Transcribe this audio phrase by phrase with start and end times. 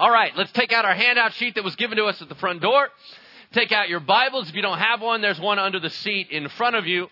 [0.00, 2.34] All right, let's take out our handout sheet that was given to us at the
[2.36, 2.88] front door.
[3.52, 4.48] Take out your Bibles.
[4.48, 7.08] If you don't have one, there's one under the seat in front of you.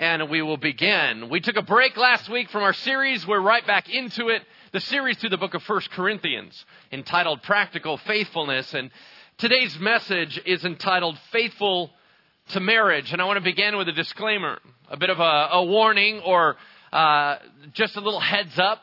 [0.00, 1.28] And we will begin.
[1.28, 3.24] We took a break last week from our series.
[3.24, 4.42] We're right back into it.
[4.72, 8.74] The series through the book of First Corinthians, entitled Practical Faithfulness.
[8.74, 8.90] And
[9.38, 11.92] today's message is entitled Faithful
[12.48, 13.12] to Marriage.
[13.12, 14.58] And I want to begin with a disclaimer,
[14.88, 16.56] a bit of a, a warning or
[16.92, 17.36] uh,
[17.74, 18.80] just a little heads up.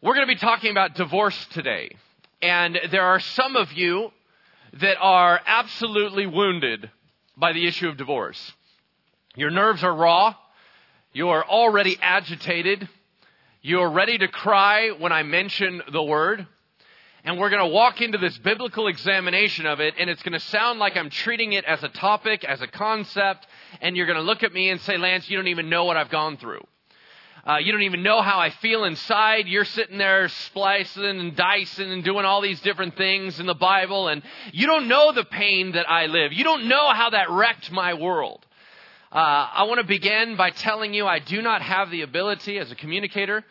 [0.00, 1.96] We're going to be talking about divorce today.
[2.40, 4.12] And there are some of you
[4.74, 6.88] that are absolutely wounded
[7.36, 8.52] by the issue of divorce.
[9.34, 10.36] Your nerves are raw.
[11.12, 12.88] You are already agitated.
[13.60, 16.46] You are ready to cry when I mention the word.
[17.24, 20.40] And we're going to walk into this biblical examination of it, and it's going to
[20.40, 23.48] sound like I'm treating it as a topic, as a concept,
[23.80, 25.96] and you're going to look at me and say, Lance, you don't even know what
[25.96, 26.62] I've gone through.
[27.48, 29.46] Uh, you don't even know how I feel inside.
[29.46, 34.08] You're sitting there splicing and dicing and doing all these different things in the Bible,
[34.08, 36.34] and you don't know the pain that I live.
[36.34, 38.44] You don't know how that wrecked my world.
[39.10, 42.70] Uh, I want to begin by telling you I do not have the ability as
[42.70, 43.42] a communicator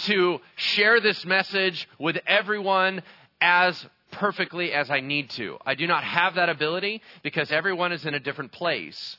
[0.00, 3.02] to share this message with everyone
[3.40, 5.56] as perfectly as I need to.
[5.64, 9.16] I do not have that ability because everyone is in a different place.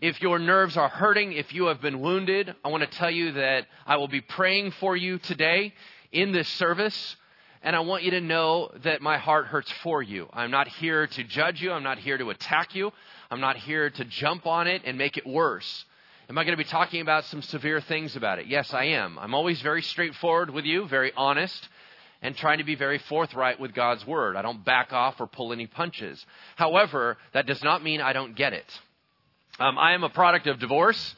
[0.00, 3.32] If your nerves are hurting, if you have been wounded, I want to tell you
[3.32, 5.74] that I will be praying for you today
[6.10, 7.16] in this service.
[7.62, 10.26] And I want you to know that my heart hurts for you.
[10.32, 11.70] I'm not here to judge you.
[11.70, 12.92] I'm not here to attack you.
[13.30, 15.84] I'm not here to jump on it and make it worse.
[16.30, 18.46] Am I going to be talking about some severe things about it?
[18.46, 19.18] Yes, I am.
[19.18, 21.68] I'm always very straightforward with you, very honest,
[22.22, 24.36] and trying to be very forthright with God's word.
[24.36, 26.24] I don't back off or pull any punches.
[26.56, 28.80] However, that does not mean I don't get it.
[29.60, 31.14] Um, I am a product of divorce.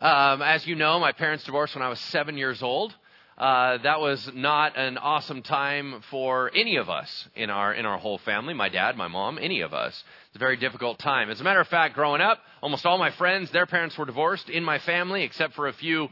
[0.00, 2.92] Um, as you know, my parents divorced when I was seven years old.
[3.38, 7.96] Uh, that was not an awesome time for any of us in our in our
[7.96, 8.54] whole family.
[8.54, 10.02] My dad, my mom, any of us.
[10.26, 11.30] It's a very difficult time.
[11.30, 14.50] As a matter of fact, growing up, almost all my friends, their parents were divorced.
[14.50, 16.08] In my family, except for a few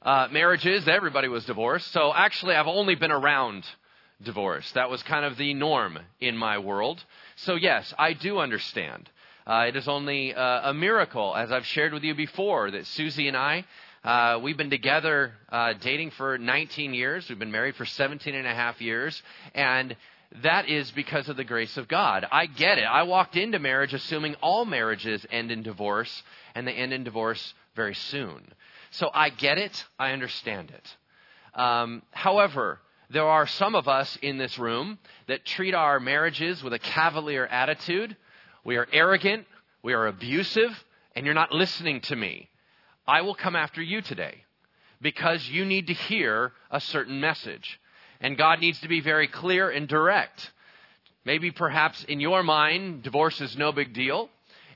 [0.00, 1.92] uh, marriages, everybody was divorced.
[1.92, 3.66] So actually, I've only been around
[4.22, 4.72] divorce.
[4.72, 7.04] That was kind of the norm in my world.
[7.36, 9.10] So yes, I do understand.
[9.46, 13.28] Uh, it is only uh, a miracle, as I've shared with you before, that Susie
[13.28, 13.64] and I,
[14.02, 17.28] uh, we've been together uh, dating for 19 years.
[17.28, 19.22] We've been married for 17 and a half years.
[19.54, 19.94] And
[20.42, 22.26] that is because of the grace of God.
[22.30, 22.84] I get it.
[22.84, 26.22] I walked into marriage assuming all marriages end in divorce,
[26.54, 28.40] and they end in divorce very soon.
[28.92, 29.84] So I get it.
[29.98, 31.60] I understand it.
[31.60, 32.78] Um, however,
[33.10, 37.46] there are some of us in this room that treat our marriages with a cavalier
[37.46, 38.16] attitude
[38.64, 39.46] we are arrogant,
[39.82, 40.84] we are abusive,
[41.14, 42.48] and you're not listening to me.
[43.06, 44.44] I will come after you today
[45.00, 47.80] because you need to hear a certain message.
[48.20, 50.52] And God needs to be very clear and direct.
[51.24, 54.28] Maybe perhaps in your mind, divorce is no big deal,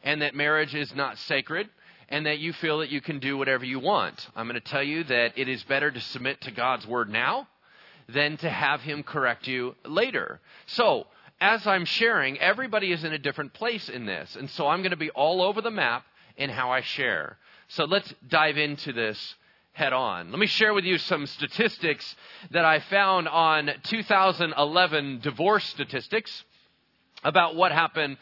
[0.02, 1.68] and that marriage is not sacred,
[2.08, 4.28] and that you feel that you can do whatever you want.
[4.36, 7.48] I'm going to tell you that it is better to submit to God's word now
[8.08, 10.40] than to have Him correct you later.
[10.66, 11.06] So,
[11.40, 14.36] as I'm sharing, everybody is in a different place in this.
[14.36, 16.04] And so I'm going to be all over the map
[16.36, 17.38] in how I share.
[17.68, 19.34] So let's dive into this
[19.72, 20.30] head on.
[20.30, 22.14] Let me share with you some statistics
[22.52, 26.44] that I found on 2011 divorce statistics
[27.24, 28.16] about what happened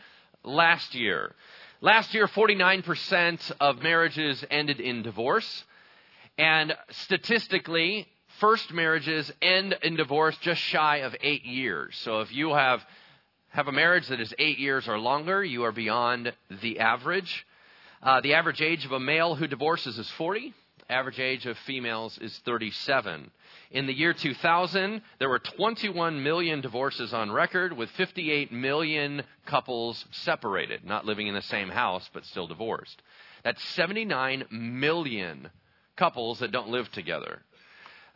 [0.45, 1.35] last year.
[1.81, 5.65] Last year, 49% of marriages ended in divorce.
[6.39, 8.07] And statistically,
[8.41, 11.97] first marriages end in divorce just shy of eight years.
[12.03, 12.83] So if you have
[13.53, 16.33] have a marriage that is eight years or longer, you are beyond
[16.63, 17.47] the average.
[18.03, 20.55] Uh, the average age of a male who divorces is 40.
[20.89, 23.31] Average age of females is 37.
[23.71, 30.03] In the year 2000, there were 21 million divorces on record, with 58 million couples
[30.13, 33.03] separated, not living in the same house, but still divorced.
[33.45, 35.51] That's 79 million
[35.97, 37.43] couples that don't live together.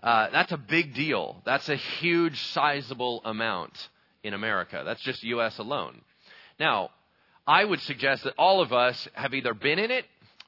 [0.03, 1.43] Uh, that's a big deal.
[1.45, 3.89] That's a huge, sizable amount
[4.26, 4.82] in America.
[4.84, 5.58] That's just U.S.
[5.58, 6.02] alone.
[6.58, 6.90] Now,
[7.46, 10.05] I would suggest that all of us have either been in it,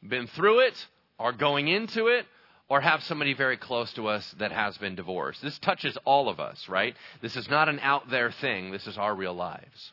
[0.06, 0.86] been through it,
[1.18, 2.26] are going into it,
[2.68, 5.40] or have somebody very close to us that has been divorced.
[5.40, 6.94] This touches all of us, right?
[7.22, 8.72] This is not an out there thing.
[8.72, 9.92] This is our real lives.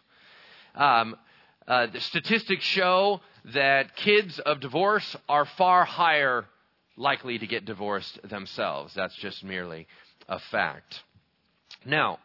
[0.76, 1.16] Um,
[1.68, 3.22] uh, the statistics show
[3.54, 6.46] that kids of divorce are far higher
[6.98, 8.94] likely to get divorced themselves.
[8.94, 9.88] That's just merely
[10.28, 11.02] a fact.
[11.86, 12.20] Now,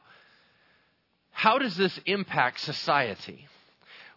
[1.40, 3.48] how does this impact society?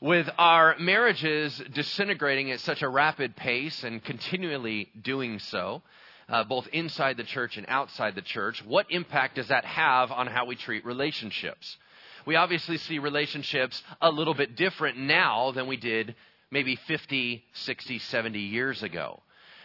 [0.02, 5.84] With our marriages disintegrating at such a rapid pace and continually doing so,
[6.28, 8.62] uh, both inside the church and outside the church.
[8.66, 11.78] What impact does that have on how we treat relationships?
[12.26, 16.16] We obviously see relationships a little bit different now than we did
[16.52, 19.24] maybe 50, 60, 70 years ago.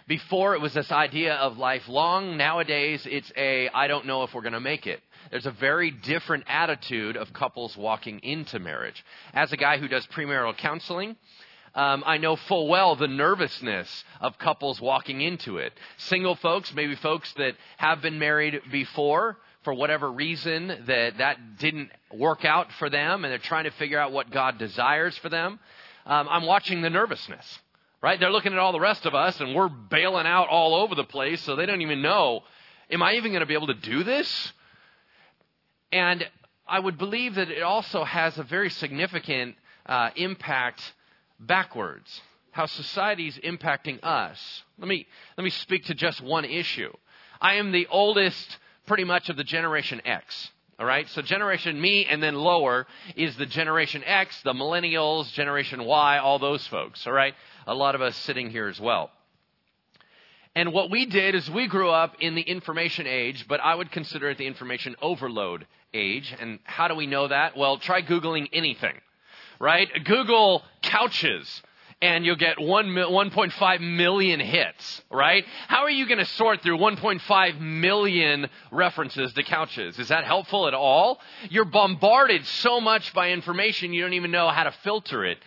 [0.08, 2.38] Before it was this idea of lifelong.
[2.38, 5.02] Nowadays it's a I don't know if we're going to make it.
[5.30, 9.04] There's a very different attitude of couples walking into marriage.
[9.34, 11.14] As a guy who does premarital counseling,
[11.74, 15.74] um, I know full well the nervousness of couples walking into it.
[15.98, 21.90] Single folks, maybe folks that have been married before, for whatever reason that that didn't
[22.14, 25.60] work out for them, and they're trying to figure out what God desires for them.
[26.06, 27.58] Um, I'm watching the nervousness
[28.02, 28.18] right?
[28.18, 31.04] They're looking at all the rest of us and we're bailing out all over the
[31.04, 32.42] place, so they don't even know,
[32.90, 34.52] am I even going to be able to do this?
[35.90, 36.26] And
[36.66, 39.56] I would believe that it also has a very significant
[39.86, 40.82] uh, impact
[41.40, 42.20] backwards.
[42.50, 44.62] How society is impacting us.
[44.78, 45.06] Let me
[45.36, 46.92] let me speak to just one issue.
[47.40, 50.50] I am the oldest, pretty much, of the Generation X.
[50.80, 52.86] All right, so generation me and then lower
[53.16, 57.04] is the generation X, the millennials, generation Y, all those folks.
[57.04, 57.34] All right,
[57.68, 59.10] a lot of us sitting here as well.
[60.56, 63.92] And what we did is we grew up in the information age, but I would
[63.92, 66.34] consider it the information overload age.
[66.40, 67.56] And how do we know that?
[67.56, 68.94] Well, try Googling anything,
[69.60, 69.88] right?
[70.04, 71.62] Google couches
[72.00, 75.44] and you'll get 1, 1.5 million hits, right?
[75.66, 79.98] How are you going to sort through 1.5 million references to couches?
[79.98, 81.20] Is that helpful at all?
[81.50, 85.38] You're bombarded so much by information you don't even know how to filter it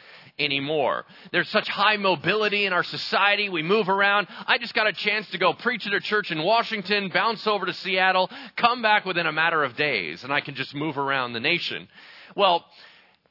[0.44, 1.06] anymore.
[1.32, 3.50] There's such high mobility in our society.
[3.50, 4.28] We move around.
[4.48, 7.66] I just got a chance to go preach at a church in Washington, bounce over
[7.66, 11.34] to Seattle, come back within a matter of days, and I can just move around
[11.34, 11.88] the nation.
[12.36, 12.66] Well,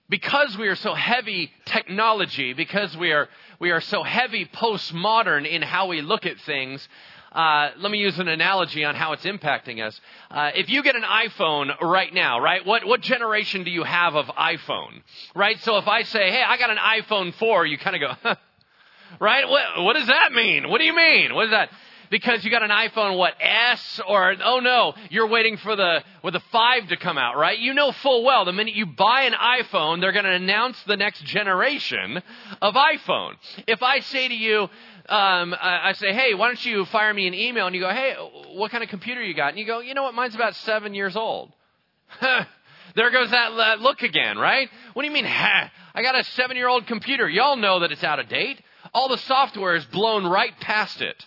[0.08, 3.28] because we are so heavy technology, because we are,
[3.60, 6.86] we are so heavy postmodern in how we look at things,
[7.32, 10.00] uh, let me use an analogy on how it's impacting us.
[10.30, 14.16] Uh, if you get an iPhone right now, right, what, what generation do you have
[14.16, 15.02] of iPhone?
[15.34, 15.58] Right?
[15.60, 18.36] So if I say, hey, I got an iPhone 4, you kind of go, huh,
[19.20, 19.48] right?
[19.48, 20.68] What, what does that mean?
[20.68, 21.34] What do you mean?
[21.34, 21.70] What is that?
[22.10, 26.34] because you got an iPhone, what, S or, oh no, you're waiting for the, with
[26.34, 27.58] the 5 to come out, right?
[27.58, 30.96] You know full well the minute you buy an iPhone, they're going to announce the
[30.96, 32.20] next generation
[32.60, 33.34] of iPhone.
[33.66, 34.68] If I say to you,
[35.10, 37.66] um, I say, hey, why don't you fire me an email?
[37.66, 38.14] And you go, hey,
[38.54, 39.48] what kind of computer you got?
[39.50, 41.52] And you go, you know what, mine's about seven years old.
[42.20, 44.68] there goes that, that look again, right?
[44.94, 45.70] What do you mean, ha?
[45.94, 47.28] I got a seven year old computer.
[47.28, 48.60] Y'all know that it's out of date.
[48.94, 51.24] All the software is blown right past it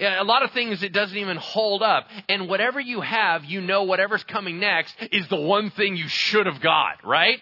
[0.00, 2.08] a lot of things it doesn't even hold up.
[2.28, 6.46] And whatever you have, you know whatever's coming next is the one thing you should
[6.46, 7.40] have got, right?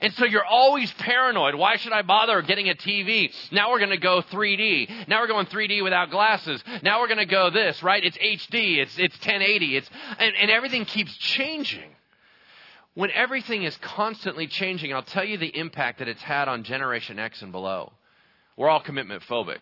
[0.00, 1.54] And so you're always paranoid.
[1.54, 3.32] Why should I bother getting a TV?
[3.52, 5.08] Now we're going to go 3D.
[5.08, 6.62] Now we're going 3D without glasses.
[6.82, 8.02] Now we're going to go this, right?
[8.02, 8.78] It's HD.
[8.78, 9.76] It's, it's 1080.
[9.76, 11.90] It's, and, and everything keeps changing.
[12.94, 17.18] When everything is constantly changing, I'll tell you the impact that it's had on Generation
[17.18, 17.92] X and below.
[18.56, 19.60] We're all commitment phobic.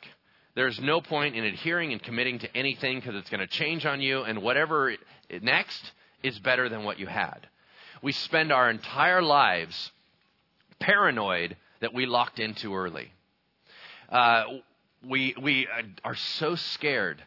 [0.55, 4.03] There's no point in adhering and committing to anything because it's going to change on
[4.03, 4.95] you, and whatever
[5.41, 5.93] next
[6.23, 7.49] is better than what you had.
[8.03, 9.93] We spend our entire lives
[10.83, 13.13] paranoid that we locked in too early.
[14.09, 14.45] Uh,
[15.09, 15.67] we, we
[16.05, 17.23] are so scared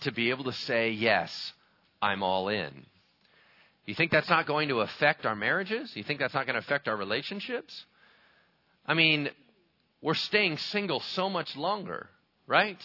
[0.00, 1.52] to be able to say, yes,
[2.00, 2.86] I'm all in.
[3.86, 5.94] You think that's not going to affect our marriages?
[5.96, 7.84] You think that's not going to affect our relationships?
[8.86, 9.28] I mean,
[10.00, 12.08] we're staying single so much longer
[12.46, 12.78] right?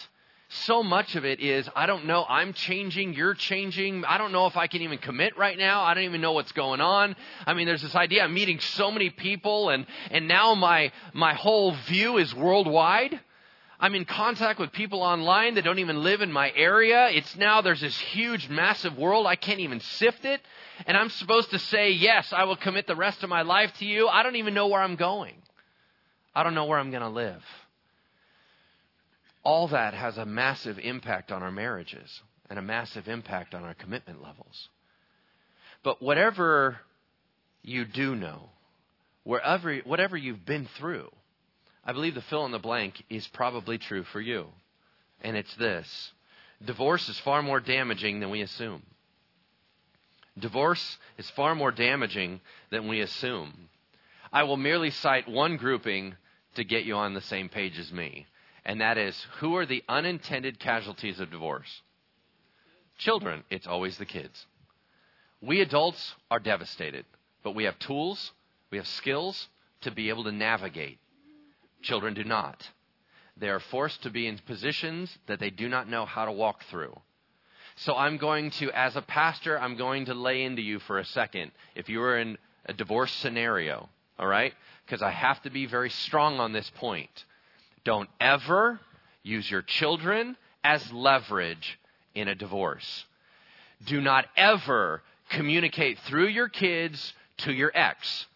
[0.50, 4.06] So much of it is, I don't know, I'm changing, you're changing.
[4.06, 5.82] I don't know if I can even commit right now.
[5.82, 7.16] I don't even know what's going on.
[7.46, 11.34] I mean, there's this idea I'm meeting so many people and, and now my, my
[11.34, 13.20] whole view is worldwide.
[13.78, 17.10] I'm in contact with people online that don't even live in my area.
[17.10, 19.26] It's now there's this huge, massive world.
[19.26, 20.40] I can't even sift it.
[20.86, 23.84] And I'm supposed to say, yes, I will commit the rest of my life to
[23.84, 24.08] you.
[24.08, 25.34] I don't even know where I'm going.
[26.34, 27.42] I don't know where I'm going to live
[29.42, 33.74] all that has a massive impact on our marriages and a massive impact on our
[33.74, 34.68] commitment levels.
[35.82, 36.78] But whatever
[37.62, 38.50] you do know,
[39.24, 41.10] wherever, whatever you've been through,
[41.84, 44.46] I believe the fill in the blank is probably true for you.
[45.20, 46.12] And it's this
[46.64, 48.82] divorce is far more damaging than we assume.
[50.38, 52.40] Divorce is far more damaging
[52.70, 53.68] than we assume.
[54.32, 56.14] I will merely cite one grouping
[56.54, 58.26] to get you on the same page as me
[58.68, 61.80] and that is who are the unintended casualties of divorce?
[62.98, 63.42] Children.
[63.50, 64.46] It's always the kids.
[65.40, 67.06] We adults are devastated,
[67.42, 68.32] but we have tools,
[68.70, 69.48] we have skills
[69.80, 70.98] to be able to navigate.
[71.80, 72.68] Children do not.
[73.38, 76.64] They are forced to be in positions that they do not know how to walk
[76.64, 76.94] through.
[77.76, 81.04] So I'm going to, as a pastor, I'm going to lay into you for a
[81.06, 81.52] second.
[81.74, 84.52] If you were in a divorce scenario, all right?
[84.84, 87.24] Because I have to be very strong on this point.
[87.84, 88.80] Don't ever
[89.22, 91.78] use your children as leverage
[92.14, 93.04] in a divorce.
[93.86, 98.26] Do not ever communicate through your kids to your ex.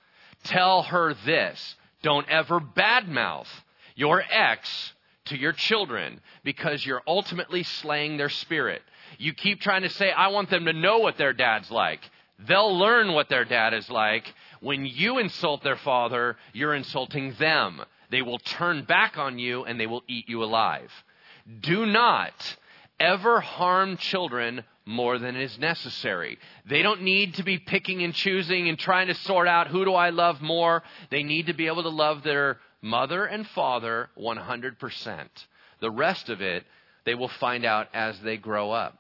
[0.45, 1.77] Tell her this.
[2.03, 3.49] Don't ever badmouth
[3.95, 4.93] your ex
[5.27, 8.83] to your children because you're ultimately slaying their spirit.
[9.19, 12.01] You keep trying to say, I want them to know what their dad's like.
[12.39, 14.33] They'll learn what their dad is like.
[14.61, 17.83] When you insult their father, you're insulting them.
[18.13, 20.93] They will turn back on you and they will eat you alive.
[21.61, 22.35] Do not
[23.01, 26.39] ever harm children more than is necessary.
[26.67, 29.95] They don't need to be picking and choosing and trying to sort out who do
[29.95, 30.83] I love more.
[31.11, 35.29] They need to be able to love their mother and father 100%.
[35.81, 36.67] The rest of it,
[37.07, 38.99] they will find out as they grow up.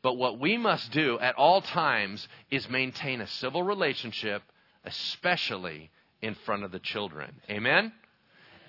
[0.00, 4.42] But what we must do at all times is maintain a civil relationship,
[4.84, 5.90] especially
[6.22, 7.42] in front of the children.
[7.50, 7.92] Amen?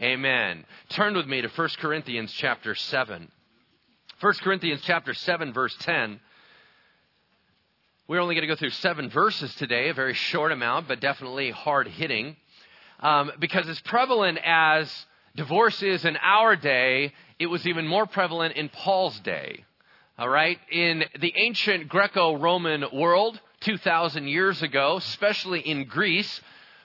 [0.02, 0.66] Amen.
[0.90, 3.32] Turn with me to 1 Corinthians chapter 7.
[4.20, 6.20] 1 Corinthians chapter 7 verse 10.
[8.06, 11.50] We're only going to go through seven verses today, a very short amount, but definitely
[11.50, 12.36] hard hitting.
[13.00, 14.94] Um, because as prevalent as
[15.38, 19.64] divorce is in our day, it was even more prevalent in Paul's day.
[20.20, 20.60] All right?
[20.72, 26.42] In the ancient Greco Roman world, 2,000 years ago, especially in Greece,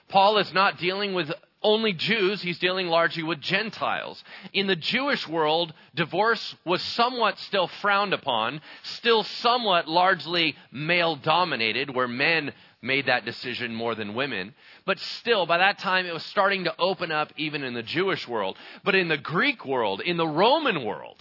[0.07, 1.31] Paul is not dealing with
[1.63, 4.23] only Jews, he's dealing largely with Gentiles.
[4.53, 11.93] In the Jewish world, divorce was somewhat still frowned upon, still somewhat largely male dominated,
[11.93, 14.55] where men made that decision more than women.
[14.85, 18.27] But still, by that time, it was starting to open up even in the Jewish
[18.27, 18.57] world.
[18.83, 21.17] But in the Greek world, in the Roman world,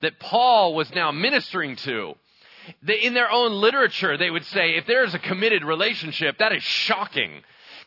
[0.00, 2.14] that Paul was now ministering to,
[2.86, 7.42] in their own literature, they would say if there's a committed relationship, that is shocking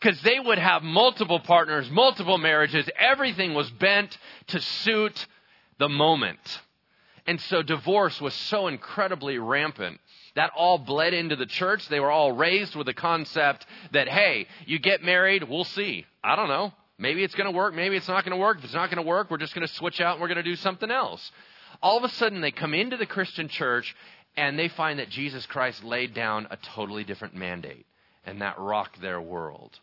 [0.06, 2.88] because they would have multiple partners, multiple marriages.
[2.96, 5.26] Everything was bent to suit
[5.80, 6.62] the moment.
[7.26, 10.00] And so divorce was so incredibly rampant.
[10.36, 11.88] That all bled into the church.
[11.90, 16.06] They were all raised with the concept that, hey, you get married, we'll see.
[16.24, 16.72] I don't know.
[17.00, 17.74] Maybe it's going to work.
[17.74, 18.60] Maybe it's not going to work.
[18.60, 20.38] If it's not going to work, we're just going to switch out and we're going
[20.38, 21.32] to do something else.
[21.82, 23.96] All of a sudden, they come into the Christian church
[24.38, 27.88] and they find that Jesus Christ laid down a totally different mandate,
[28.24, 29.80] and that rocked their world.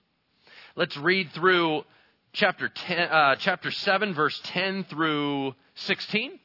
[0.75, 1.85] Let's read through
[2.33, 6.39] chapter 10, uh, chapter 7, verse 10 through 16.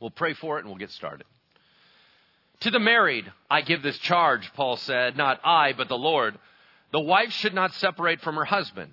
[0.00, 1.26] We'll pray for it and we'll get started.
[2.60, 6.38] To the married, I give this charge, Paul said, not I, but the Lord.
[6.92, 8.92] The wife should not separate from her husband.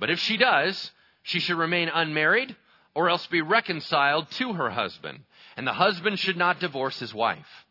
[0.00, 0.90] But if she does,
[1.22, 2.56] she should remain unmarried
[2.92, 5.20] or else be reconciled to her husband.
[5.56, 7.63] And the husband should not divorce his wife.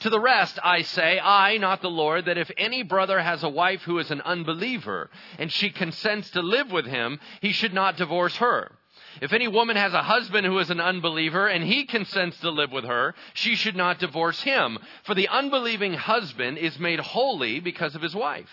[0.00, 3.48] To the rest, I say, I, not the Lord, that if any brother has a
[3.48, 7.96] wife who is an unbeliever, and she consents to live with him, he should not
[7.96, 8.72] divorce her.
[9.20, 12.72] If any woman has a husband who is an unbeliever, and he consents to live
[12.72, 14.78] with her, she should not divorce him.
[15.04, 18.50] For the unbelieving husband is made holy because of his wife.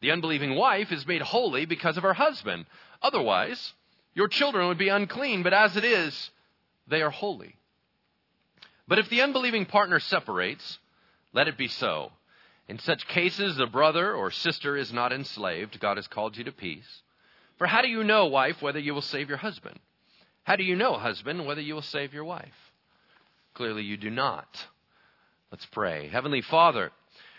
[0.00, 2.66] The unbelieving wife is made holy because of her husband.
[3.02, 3.74] Otherwise,
[4.14, 6.30] your children would be unclean, but as it is,
[6.86, 7.56] they are holy.
[8.86, 10.78] But if the unbelieving partner separates,
[11.32, 12.12] let it be so.
[12.68, 15.80] In such cases, the brother or sister is not enslaved.
[15.80, 17.02] God has called you to peace.
[17.58, 19.78] For how do you know, wife, whether you will save your husband?
[20.44, 22.72] How do you know, husband, whether you will save your wife?
[23.54, 24.66] Clearly, you do not.
[25.50, 26.08] Let's pray.
[26.08, 26.90] Heavenly Father,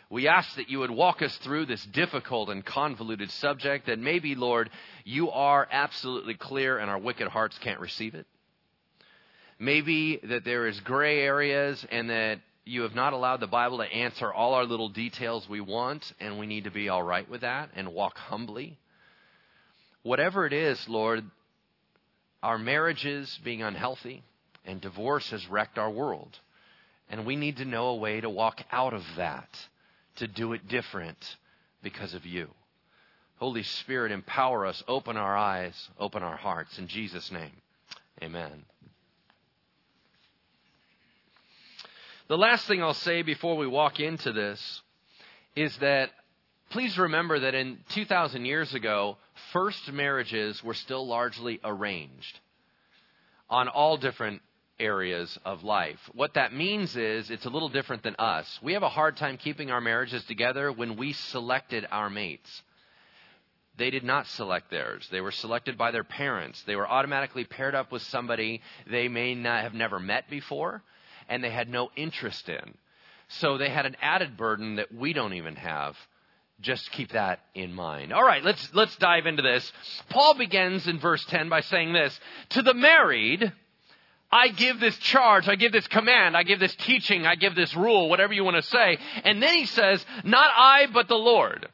[0.10, 4.36] we ask that you would walk us through this difficult and convoluted subject that maybe,
[4.36, 4.70] Lord,
[5.04, 8.26] you are absolutely clear and our wicked hearts can't receive it
[9.60, 13.84] maybe that there is gray areas and that you have not allowed the Bible to
[13.84, 17.42] answer all our little details we want, and we need to be all right with
[17.42, 18.78] that and walk humbly.
[20.02, 21.24] Whatever it is, Lord,
[22.42, 24.24] our marriages being unhealthy
[24.66, 26.40] and divorce has wrecked our world.
[27.10, 29.50] And we need to know a way to walk out of that,
[30.18, 31.38] to do it different
[31.84, 32.50] because of you.
[33.38, 36.80] Holy Spirit, empower us, open our eyes, open our hearts.
[36.80, 37.52] In Jesus' name,
[38.24, 38.66] amen.
[42.28, 44.82] The last thing I'll say before we walk into this
[45.56, 46.10] is that
[46.72, 49.18] please remember that in 2,000 years ago,
[49.54, 52.40] first marriages were still largely arranged
[53.48, 54.42] on all different
[54.80, 56.00] areas of life.
[56.14, 58.60] What that means is it's a little different than us.
[58.64, 62.64] We have a hard time keeping our marriages together when we selected our mates.
[63.78, 65.08] They did not select theirs.
[65.12, 66.64] They were selected by their parents.
[66.64, 70.82] They were automatically paired up with somebody they may not have never met before
[71.30, 72.78] and they had no interest in.
[73.28, 75.98] So they had an added burden that we don't even have.
[76.62, 78.14] Just keep that in mind.
[78.14, 79.72] All right, let's let's dive into this.
[80.10, 82.18] Paul begins in verse 10 by saying this,
[82.50, 83.52] "To the married
[84.32, 87.76] I give this charge, I give this command, I give this teaching, I give this
[87.76, 91.68] rule, whatever you want to say." And then he says, "Not I, but the Lord."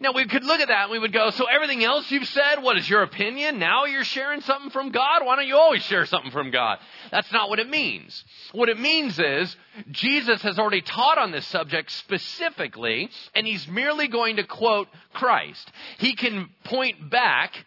[0.00, 2.62] Now we could look at that and we would go, so everything else you've said,
[2.62, 3.58] what is your opinion?
[3.58, 5.24] Now you're sharing something from God?
[5.24, 6.78] Why don't you always share something from God?
[7.10, 8.24] That's not what it means.
[8.52, 9.56] What it means is,
[9.90, 15.68] Jesus has already taught on this subject specifically, and he's merely going to quote Christ.
[15.98, 17.66] He can point back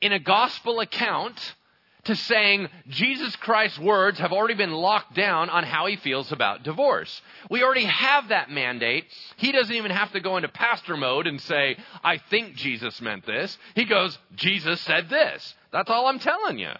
[0.00, 1.54] in a gospel account
[2.04, 6.64] to saying Jesus Christ's words have already been locked down on how he feels about
[6.64, 7.22] divorce.
[7.48, 9.04] We already have that mandate.
[9.36, 13.24] He doesn't even have to go into pastor mode and say, I think Jesus meant
[13.24, 13.56] this.
[13.74, 15.54] He goes, Jesus said this.
[15.72, 16.72] That's all I'm telling you.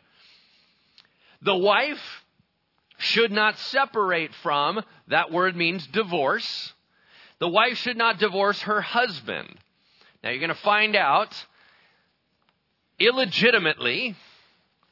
[1.43, 2.01] The wife
[2.99, 6.73] should not separate from, that word means divorce.
[7.39, 9.49] The wife should not divorce her husband.
[10.23, 11.35] Now you're going to find out
[13.01, 14.17] illegitimately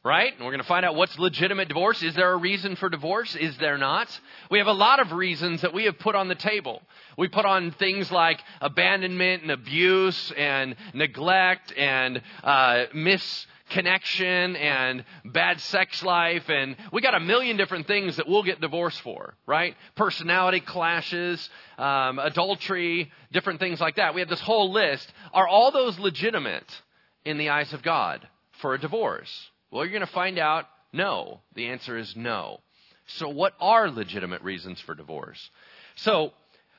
[0.02, 0.32] right?
[0.34, 2.02] And we're going to find out what's legitimate divorce.
[2.02, 3.36] Is there a reason for divorce?
[3.36, 4.08] Is there not?
[4.50, 6.82] We have a lot of reasons that we have put on the table.
[7.18, 15.60] We put on things like abandonment and abuse and neglect and uh, misconnection and bad
[15.60, 19.76] sex life and we got a million different things that we'll get divorced for right
[19.94, 25.70] personality clashes um, adultery different things like that we have this whole list are all
[25.70, 26.82] those legitimate
[27.24, 28.26] in the eyes of god
[28.60, 31.40] for a divorce well, you're going to find out no.
[31.54, 32.60] The answer is no.
[33.06, 35.50] So, what are legitimate reasons for divorce?
[35.96, 36.32] So,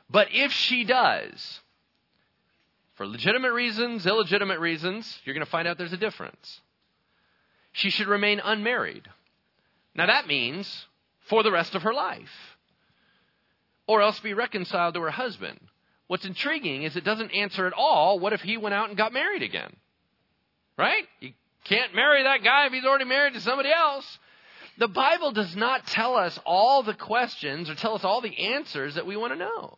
[0.09, 1.59] but if she does,
[2.95, 6.61] for legitimate reasons, illegitimate reasons, you're going to find out there's a difference.
[7.73, 9.07] She should remain unmarried.
[9.95, 10.85] Now, that means
[11.27, 12.57] for the rest of her life,
[13.87, 15.59] or else be reconciled to her husband.
[16.07, 19.13] What's intriguing is it doesn't answer at all what if he went out and got
[19.13, 19.75] married again?
[20.77, 21.05] Right?
[21.19, 21.31] You
[21.65, 24.19] can't marry that guy if he's already married to somebody else.
[24.77, 28.95] The Bible does not tell us all the questions or tell us all the answers
[28.95, 29.77] that we want to know.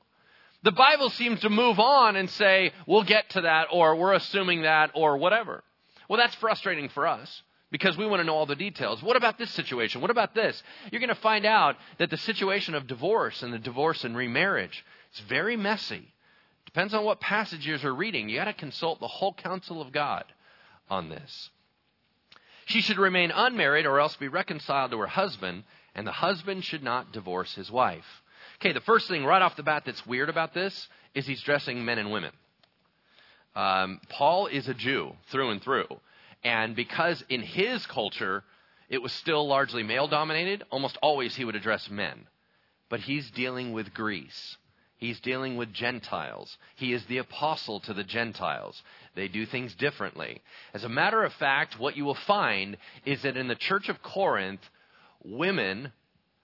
[0.63, 4.62] The Bible seems to move on and say, we'll get to that, or we're assuming
[4.62, 5.62] that, or whatever.
[6.08, 9.04] Well, that's frustrating for us because we want to know all the details.
[9.04, 10.00] What about this situation?
[10.00, 10.62] What about this?
[10.91, 14.86] You're going to find out that the situation of divorce and the divorce and remarriage
[15.13, 16.13] is very messy.
[16.65, 18.30] Depends on what passages you're reading.
[18.30, 20.24] You got to consult the whole counsel of God
[20.89, 21.50] on this.
[22.65, 25.63] She should remain unmarried or else be reconciled to her husband,
[25.95, 28.06] and the husband should not divorce his wife.
[28.60, 31.84] Okay, the first thing right off the bat that's weird about this is he's dressing
[31.84, 32.32] men and women.
[33.56, 35.88] Um, Paul is a Jew through and through.
[36.43, 38.43] And because in his culture
[38.89, 42.28] it was still largely male dominated, almost always he would address men.
[42.89, 44.58] But he's dealing with Greece.
[45.04, 46.58] He's dealing with Gentiles.
[46.78, 48.82] He is the apostle to the Gentiles.
[49.16, 50.42] They do things differently.
[50.74, 54.02] As a matter of fact, what you will find is that in the church of
[54.02, 54.62] Corinth,
[55.22, 55.92] women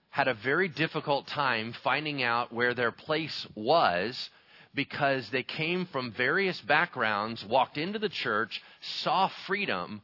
[0.09, 4.29] had a very difficult time finding out where their place was
[4.75, 10.01] because they came from various backgrounds, walked into the church, saw freedom,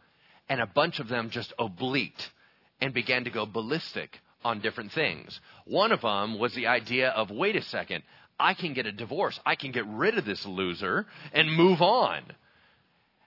[0.47, 2.29] and a bunch of them just obliqued
[2.79, 5.41] and began to go ballistic on different things.
[5.65, 8.03] One of them was the idea of wait a second,
[8.39, 9.39] I can get a divorce.
[9.45, 12.23] I can get rid of this loser and move on.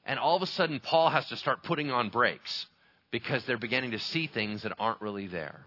[0.05, 2.67] And all of a sudden, Paul has to start putting on brakes
[3.11, 5.67] because they're beginning to see things that aren't really there.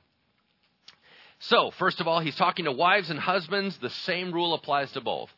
[1.40, 3.78] So, first of all, he's talking to wives and husbands.
[3.78, 5.32] The same rule applies to both.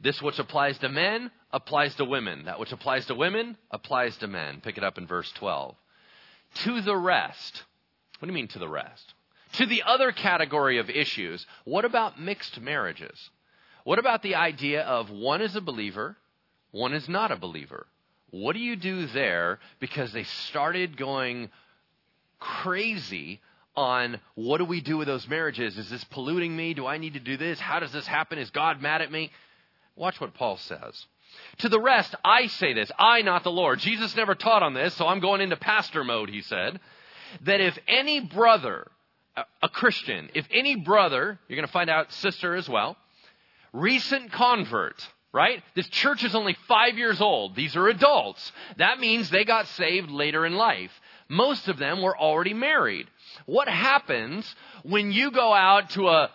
[0.00, 2.44] This which applies to men applies to women.
[2.44, 4.60] That which applies to women applies to men.
[4.60, 5.74] Pick it up in verse 12.
[6.64, 7.62] To the rest.
[8.18, 9.14] What do you mean to the rest?
[9.54, 13.30] To the other category of issues, what about mixed marriages?
[13.88, 16.14] What about the idea of one is a believer,
[16.72, 17.86] one is not a believer?
[18.28, 19.60] What do you do there?
[19.80, 21.48] Because they started going
[22.38, 23.40] crazy
[23.74, 25.78] on what do we do with those marriages?
[25.78, 26.74] Is this polluting me?
[26.74, 27.58] Do I need to do this?
[27.58, 28.36] How does this happen?
[28.36, 29.30] Is God mad at me?
[29.96, 31.06] Watch what Paul says.
[31.60, 33.78] To the rest, I say this, I, not the Lord.
[33.78, 36.78] Jesus never taught on this, so I'm going into pastor mode, he said.
[37.46, 38.90] That if any brother,
[39.62, 42.98] a Christian, if any brother, you're going to find out sister as well,
[43.72, 45.62] recent convert, right?
[45.74, 47.54] This church is only five years old.
[47.54, 48.52] These are adults.
[48.76, 50.92] That means they got saved later in life.
[51.28, 53.06] Most of them were already married.
[53.46, 56.30] What happens when you go out to a,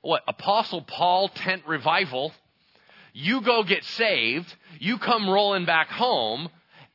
[0.00, 2.32] what, Apostle Paul tent revival?
[3.12, 6.48] You go get saved, you come rolling back home,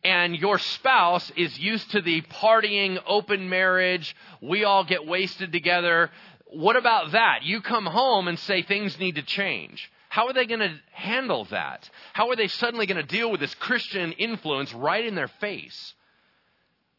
[0.03, 6.09] and your spouse is used to the partying, open marriage, we all get wasted together,
[6.51, 7.43] what about that?
[7.43, 9.91] You come home and say things need to change.
[10.09, 11.87] How are they going to handle that?
[12.13, 15.93] How are they suddenly going to deal with this Christian influence right in their face?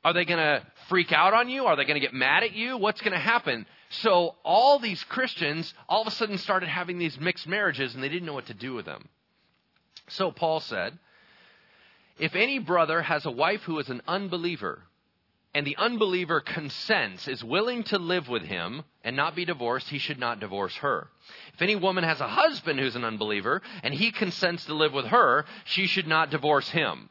[0.05, 1.67] Are they going to freak out on you?
[1.67, 2.77] Are they going to get mad at you?
[2.77, 3.67] What's going to happen?
[3.91, 8.09] So all these Christians all of a sudden started having these mixed marriages and they
[8.09, 9.09] didn't know what to do with them.
[10.09, 10.97] So Paul said,
[12.19, 14.83] if any brother has a wife who is an unbeliever,
[15.55, 19.99] and the unbeliever consents, is willing to live with him and not be divorced, he
[19.99, 21.09] should not divorce her.
[21.55, 25.07] If any woman has a husband who's an unbeliever and he consents to live with
[25.07, 27.09] her, she should not divorce him.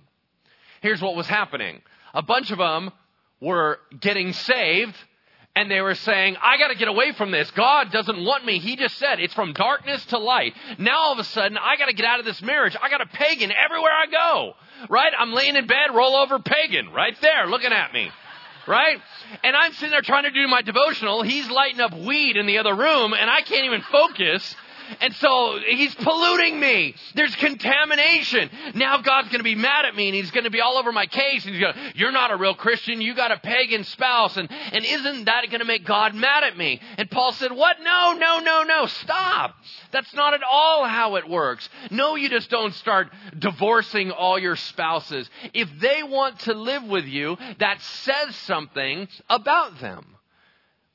[0.82, 1.82] Here's what was happening.
[2.14, 2.92] A bunch of them
[3.42, 4.96] were getting saved
[5.56, 7.52] and they were saying, I got to get away from this.
[7.52, 8.60] God doesn't want me.
[8.60, 10.54] He just said it's from darkness to light.
[10.78, 12.78] Now all of a sudden, I got to get out of this marriage.
[12.82, 14.54] I got a pagan everywhere I go.
[14.90, 15.12] Right?
[15.18, 18.10] I'm laying in bed, roll over pagan, right there, looking at me.
[18.68, 19.00] Right?
[19.44, 21.24] And I'm sitting there trying to do my devotional.
[21.24, 24.56] He's lighting up weed in the other room, and I can't even focus
[25.02, 26.96] and so he's polluting me.
[27.16, 28.50] There's contamination.
[28.76, 30.92] Now God's going to be mad at me and he's going to be all over
[30.92, 31.46] my case.
[31.46, 33.02] And he's going, you're not a real Christian.
[33.02, 34.38] You got a pagan spouse.
[34.38, 36.82] And, and isn't that going to make God mad at me?
[36.98, 37.78] And Paul said, what?
[37.82, 38.86] No, no, no, no.
[38.88, 39.56] Stop.
[39.92, 41.68] That's not at all how it works.
[41.92, 45.30] No, you just don't start divorcing all your spouses.
[45.54, 50.06] If they want to live with you, that says something about them.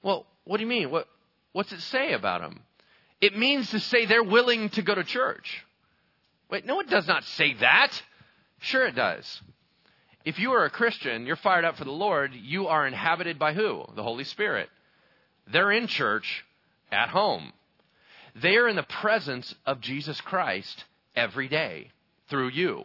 [0.02, 0.90] Well, what do you mean?
[0.90, 1.08] What,
[1.52, 2.60] what's it say about them?
[3.24, 5.64] It means to say they're willing to go to church.
[6.50, 8.02] Wait, no, it does not say that.
[8.58, 9.40] Sure, it does.
[10.26, 13.54] If you are a Christian, you're fired up for the Lord, you are inhabited by
[13.54, 13.86] who?
[13.96, 14.68] The Holy Spirit.
[15.50, 16.44] They're in church
[16.92, 17.54] at home.
[18.42, 20.84] They are in the presence of Jesus Christ
[21.16, 21.92] every day
[22.28, 22.84] through you.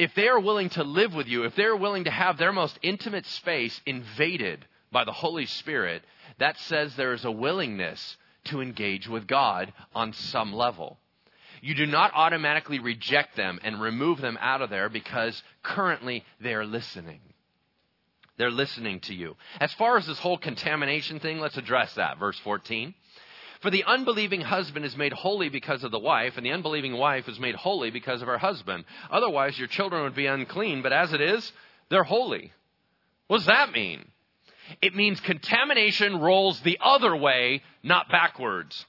[0.00, 2.76] If they are willing to live with you, if they're willing to have their most
[2.82, 6.02] intimate space invaded by the Holy Spirit,
[6.38, 10.98] that says there is a willingness to engage with God on some level.
[11.60, 16.52] You do not automatically reject them and remove them out of there because currently they
[16.52, 17.20] are listening.
[18.36, 19.36] They're listening to you.
[19.60, 22.18] As far as this whole contamination thing, let's address that.
[22.18, 22.94] Verse 14.
[23.62, 27.28] For the unbelieving husband is made holy because of the wife, and the unbelieving wife
[27.28, 28.84] is made holy because of her husband.
[29.10, 31.50] Otherwise, your children would be unclean, but as it is,
[31.88, 32.52] they're holy.
[33.28, 34.04] What does that mean?
[34.82, 38.86] It means contamination rolls the other way, not backwards.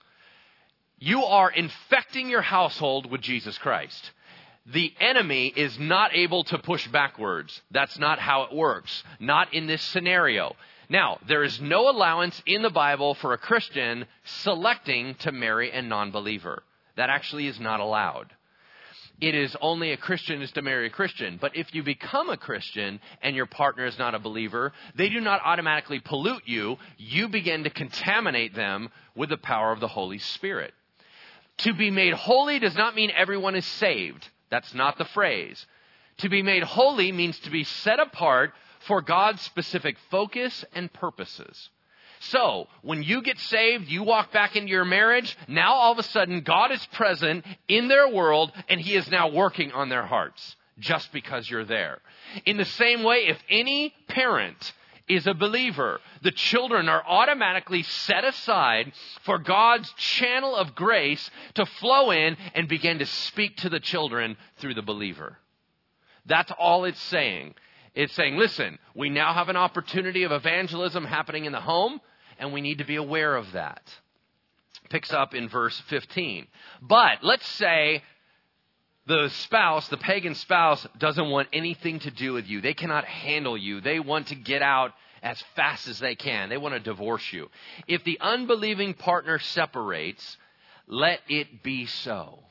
[0.98, 4.12] You are infecting your household with Jesus Christ.
[4.66, 7.62] The enemy is not able to push backwards.
[7.70, 9.04] That's not how it works.
[9.20, 10.56] Not in this scenario.
[10.90, 15.82] Now, there is no allowance in the Bible for a Christian selecting to marry a
[15.82, 16.64] non believer.
[16.96, 18.32] That actually is not allowed
[19.22, 21.38] it is only a Christian is to marry a Christian.
[21.40, 25.22] But if you become a Christian and your partner is not a believer, they do
[25.22, 26.78] not automatically pollute you.
[26.98, 30.74] You begin to contaminate them with the power of the Holy Spirit.
[31.60, 34.28] To be made holy does not mean everyone is saved.
[34.50, 35.66] That's not the phrase.
[36.18, 41.70] To be made holy means to be set apart for God's specific focus and purposes.
[42.20, 46.04] So, when you get saved, you walk back into your marriage, now all of a
[46.04, 50.56] sudden God is present in their world and He is now working on their hearts
[50.80, 52.00] just because you're there.
[52.46, 54.74] In the same way, if any parent
[55.08, 58.92] is a believer, the children are automatically set aside
[59.24, 64.36] for God's channel of grace to flow in and begin to speak to the children
[64.58, 65.38] through the believer.
[66.26, 67.54] That's all it's saying.
[67.96, 72.02] It's saying, listen, we now have an opportunity of evangelism happening in the home,
[72.38, 73.82] and we need to be aware of that.
[74.90, 76.46] Picks up in verse 15.
[76.82, 78.04] But let's say
[79.08, 82.60] the spouse, the pagan spouse, doesn't want anything to do with you.
[82.60, 83.80] They cannot handle you.
[83.80, 84.92] They want to get out
[85.24, 86.50] as fast as they can.
[86.50, 87.50] They want to divorce you.
[87.88, 90.38] If the unbelieving partner separates,
[90.88, 92.45] let it be so.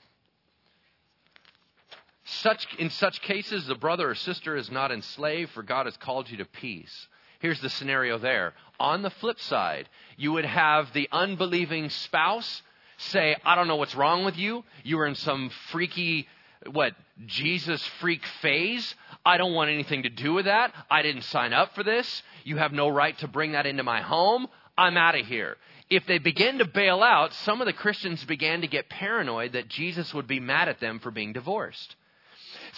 [2.24, 6.30] Such, in such cases, the brother or sister is not enslaved, for God has called
[6.30, 7.08] you to peace.
[7.40, 8.54] Here's the scenario there.
[8.80, 12.62] On the flip side, you would have the unbelieving spouse
[12.96, 14.64] say, I don't know what's wrong with you.
[14.82, 16.26] You are in some freaky,
[16.70, 16.94] what,
[17.26, 18.94] Jesus freak phase.
[19.26, 20.72] I don't want anything to do with that.
[20.90, 22.22] I didn't sign up for this.
[22.44, 24.46] You have no right to bring that into my home.
[24.78, 25.58] I'm out of here.
[25.90, 29.68] If they begin to bail out, some of the Christians began to get paranoid that
[29.68, 31.94] Jesus would be mad at them for being divorced.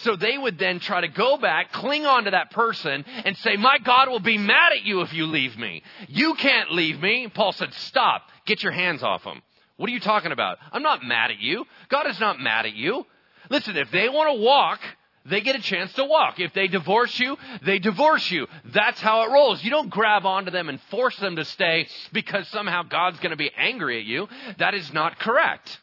[0.02, 3.56] So they would then try to go back, cling on to that person, and say,
[3.56, 5.82] My God will be mad at you if you leave me.
[6.08, 7.28] You can't leave me.
[7.32, 8.22] Paul said, Stop.
[8.44, 9.42] Get your hands off him.
[9.76, 10.58] What are you talking about?
[10.72, 11.64] I'm not mad at you.
[11.88, 13.06] God is not mad at you.
[13.50, 14.80] Listen, if they want to walk
[15.28, 16.38] they get a chance to walk.
[16.38, 18.46] If they divorce you, they divorce you.
[18.66, 19.62] That's how it rolls.
[19.62, 23.36] You don't grab onto them and force them to stay because somehow God's going to
[23.36, 24.28] be angry at you.
[24.58, 25.80] That is not correct.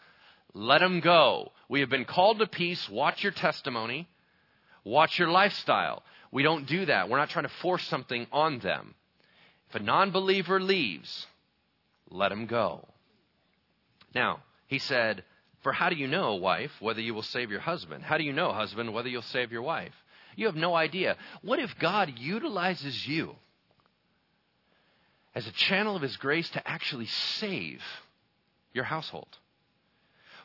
[0.53, 1.51] Let them go.
[1.67, 2.87] We have been called to peace.
[2.89, 4.07] Watch your testimony.
[4.83, 6.03] Watch your lifestyle.
[6.31, 7.09] We don't do that.
[7.09, 8.95] We're not trying to force something on them.
[9.69, 11.25] If a non believer leaves,
[12.09, 12.87] let him go.
[14.13, 15.23] Now, he said,
[15.61, 18.03] For how do you know, wife, whether you will save your husband?
[18.03, 19.93] How do you know, husband, whether you'll save your wife?
[20.35, 21.17] You have no idea.
[21.41, 23.35] What if God utilizes you
[25.35, 27.81] as a channel of his grace to actually save
[28.73, 29.37] your household?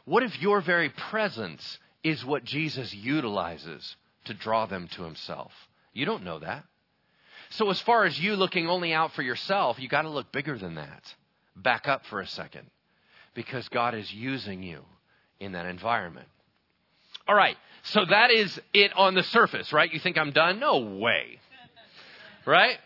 [0.08, 3.94] What if your very presence is what Jesus utilizes
[4.24, 5.52] to draw them to himself?
[5.92, 6.64] You don't know that.
[7.50, 10.56] So, as far as you looking only out for yourself, you got to look bigger
[10.56, 11.02] than that.
[11.54, 12.70] Back up for a second
[13.34, 14.80] because God is using you
[15.40, 16.28] in that environment.
[17.26, 19.92] All right, so that is it on the surface, right?
[19.92, 20.58] You think I'm done?
[20.58, 21.38] No way.
[22.46, 22.78] Right?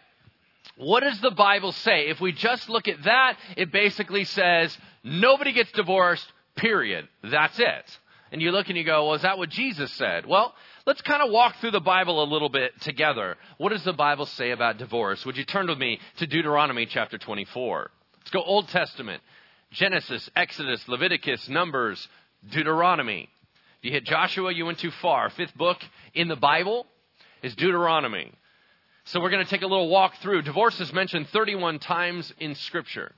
[0.76, 2.08] What does the Bible say?
[2.08, 7.08] If we just look at that, it basically says nobody gets divorced, period.
[7.22, 7.98] That's it.
[8.30, 10.24] And you look and you go, well, is that what Jesus said?
[10.26, 10.54] Well,
[10.86, 13.36] let's kind of walk through the Bible a little bit together.
[13.58, 15.26] What does the Bible say about divorce?
[15.26, 17.90] Would you turn with me to Deuteronomy chapter 24?
[18.18, 19.22] Let's go Old Testament.
[19.72, 22.08] Genesis, Exodus, Leviticus, Numbers,
[22.50, 23.28] Deuteronomy.
[23.78, 25.28] If you hit Joshua, you went too far.
[25.30, 25.78] Fifth book
[26.14, 26.86] in the Bible
[27.42, 28.32] is Deuteronomy.
[29.04, 30.42] So we're going to take a little walk through.
[30.42, 33.12] Divorce is mentioned 31 times in Scripture.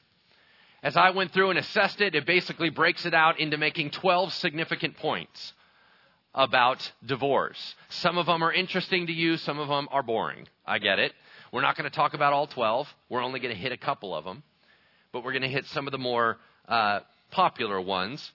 [0.85, 4.33] As I went through and assessed it, it basically breaks it out into making 12
[4.35, 5.53] significant points
[6.33, 7.75] about divorce.
[7.89, 10.47] Some of them are interesting to you, some of them are boring.
[10.65, 11.13] I get it.
[11.53, 12.87] We're not going to talk about all 12.
[13.09, 14.45] We're only going to hit a couple of them
[15.15, 16.99] but we're going to hit some of the more uh,
[17.31, 18.33] popular ones.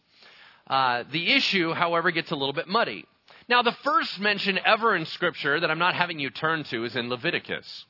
[0.65, 3.05] Uh, the issue, however, gets a little bit muddy.
[3.49, 6.95] Now, the first mention ever in Scripture that I'm not having you turn to is
[6.95, 7.85] in Leviticus.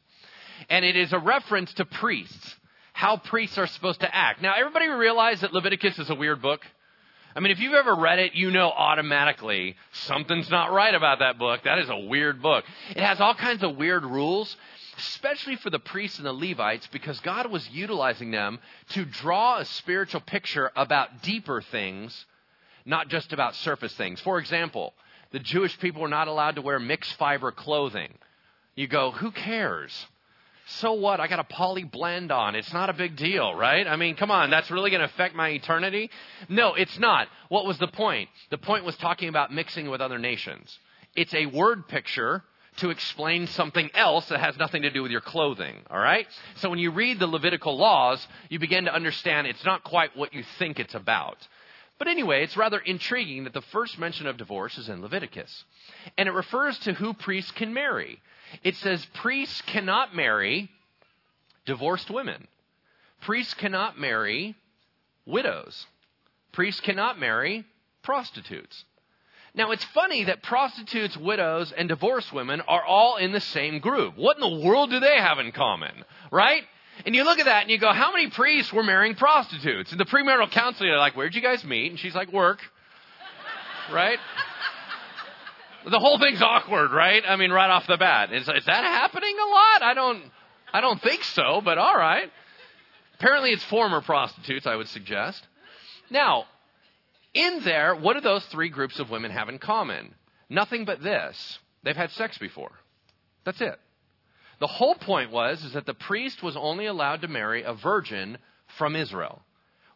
[0.70, 2.56] And it is a reference to priests,
[3.00, 4.42] how priests are supposed to act.
[4.42, 6.66] Now, everybody realize that Leviticus is a weird book?
[7.34, 11.40] I mean, if you've ever read it, you know automatically something's not right about that
[11.40, 11.62] book.
[11.64, 12.66] That is a weird book.
[12.90, 14.54] It has all kinds of weird rules
[14.98, 18.60] especially for the priests and the Levites, because God was utilizing them
[18.90, 22.26] to draw a spiritual picture about deeper things,
[22.86, 24.20] not just about surface things.
[24.20, 24.94] For example,
[25.32, 28.14] the Jewish people were not allowed to wear mixed fiber clothing.
[28.76, 30.06] You go, who cares?
[30.74, 31.20] So what?
[31.20, 32.56] I got a poly blend on.
[32.56, 33.88] It's not a big deal, right?
[33.88, 36.12] I mean, come on, that's really going to affect my eternity?
[36.48, 37.28] No, it's not.
[37.50, 38.30] What was the point?
[38.52, 40.78] The point was talking about mixing with other nations.
[41.16, 42.44] It's a word picture
[42.78, 46.28] to explain something else that has nothing to do with your clothing, all right?
[46.58, 50.34] So when you read the Levitical laws, you begin to understand it's not quite what
[50.34, 51.38] you think it's about.
[51.98, 55.66] But anyway, it's rather intriguing that the first mention of divorce is in Leviticus.
[56.18, 58.20] And it refers to who priests can marry.
[58.64, 60.70] It says priests cannot marry
[61.66, 62.48] divorced women.
[63.22, 64.56] Priests cannot marry
[65.26, 65.86] widows.
[66.52, 67.66] Priests cannot marry
[68.02, 68.86] prostitutes.
[69.56, 74.16] Now, it's funny that prostitutes, widows, and divorced women are all in the same group.
[74.16, 76.06] What in the world do they have in common?
[76.32, 76.64] Right?
[77.06, 79.92] And you look at that and you go, how many priests were marrying prostitutes?
[79.92, 81.92] And the premarital counselor, they're like, where'd you guys meet?
[81.92, 82.60] And she's like, work.
[83.92, 84.20] right?
[85.86, 87.24] The whole thing's awkward, right?
[87.28, 88.34] I mean, right off the bat.
[88.34, 89.84] Is, is that happening a lot?
[89.84, 90.24] I don't,
[90.74, 92.32] I don't think so, but all right.
[93.16, 95.46] Apparently it's former prostitutes, I would suggest.
[96.10, 96.46] Now,
[97.34, 100.16] in there, what do those three groups of women have in common?
[100.50, 101.60] Nothing but this.
[101.84, 102.72] They've had sex before.
[103.46, 103.80] That's it.
[104.60, 108.38] The whole point was is that the priest was only allowed to marry a virgin
[108.78, 109.42] from Israel.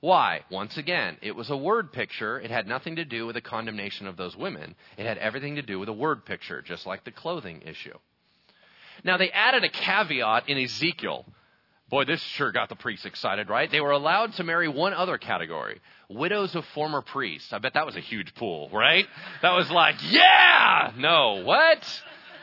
[0.03, 0.41] Why?
[0.51, 2.37] Once again, it was a word picture.
[2.37, 4.75] It had nothing to do with the condemnation of those women.
[4.97, 7.97] It had everything to do with a word picture, just like the clothing issue.
[9.05, 11.25] Now, they added a caveat in Ezekiel
[11.89, 13.69] Boy, this sure got the priests excited, right?
[13.69, 17.53] They were allowed to marry one other category widows of former priests.
[17.53, 19.05] I bet that was a huge pool, right?
[19.43, 20.91] That was like, yeah!
[20.97, 22.01] No, what?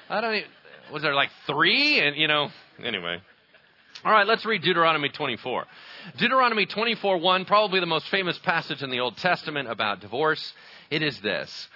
[0.08, 0.48] I don't even,
[0.92, 1.98] was there like three?
[1.98, 2.48] And, you know,
[2.80, 3.20] anyway.
[4.04, 5.66] All right, let's read Deuteronomy 24.
[6.16, 10.52] Deuteronomy 24 1, probably the most famous passage in the Old Testament about divorce.
[10.90, 11.68] It is this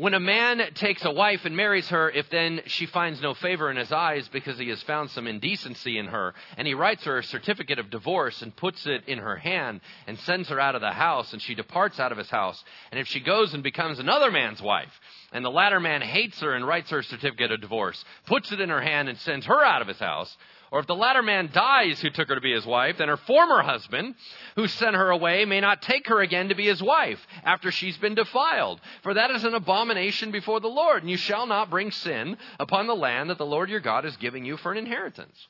[0.00, 3.70] when a man takes a wife and marries her, if then she finds no favor
[3.70, 7.18] in his eyes because he has found some indecency in her, and he writes her
[7.18, 10.80] a certificate of divorce and puts it in her hand and sends her out of
[10.80, 13.98] the house, and she departs out of his house, and if she goes and becomes
[13.98, 15.00] another man's wife,
[15.32, 18.60] and the latter man hates her and writes her a certificate of divorce, puts it
[18.60, 20.34] in her hand and sends her out of his house,
[20.72, 23.16] Or if the latter man dies who took her to be his wife, then her
[23.16, 24.14] former husband,
[24.54, 27.98] who sent her away, may not take her again to be his wife after she's
[27.98, 28.80] been defiled.
[29.02, 32.86] For that is an abomination before the Lord, and you shall not bring sin upon
[32.86, 35.48] the land that the Lord your God is giving you for an inheritance.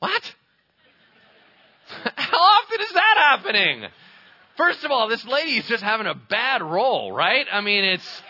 [0.00, 0.34] What?
[2.16, 3.84] How often is that happening?
[4.56, 7.46] First of all, this lady is just having a bad roll, right?
[7.50, 8.22] I mean, it's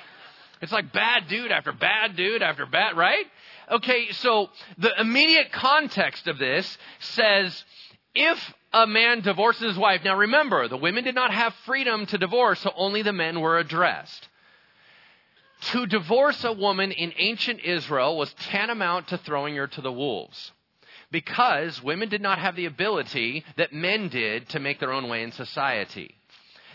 [0.61, 3.25] it's like bad dude after bad dude after bad, right?
[3.71, 7.65] Okay, so the immediate context of this says
[8.15, 12.19] if a man divorces his wife, now remember, the women did not have freedom to
[12.19, 14.29] divorce, so only the men were addressed.
[15.73, 20.53] To divorce a woman in ancient Israel was tantamount to throwing her to the wolves
[21.11, 25.23] because women did not have the ability that men did to make their own way
[25.23, 26.15] in society.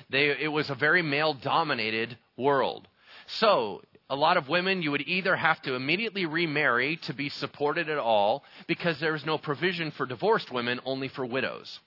[0.09, 2.87] They, it was a very male dominated world.
[3.27, 7.89] So, a lot of women, you would either have to immediately remarry to be supported
[7.89, 11.79] at all because there was no provision for divorced women, only for widows.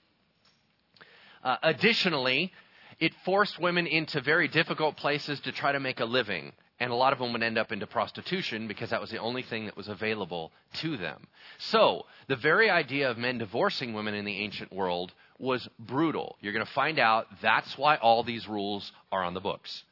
[1.43, 2.51] Uh, additionally,
[2.99, 6.51] it forced women into very difficult places to try to make a living.
[6.79, 9.41] And a lot of them would end up into prostitution because that was the only
[9.41, 11.27] thing that was available to them.
[11.57, 16.37] So, the very idea of men divorcing women in the ancient world was brutal.
[16.39, 19.83] You're going to find out that's why all these rules are on the books.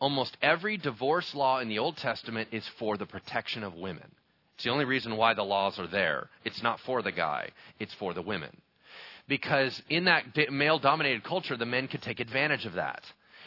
[0.00, 4.10] Almost every divorce law in the Old Testament is for the protection of women.
[4.54, 6.30] It's the only reason why the laws are there.
[6.44, 8.56] It's not for the guy, it's for the women.
[9.28, 13.04] Because in that male dominated culture, the men could take advantage of that.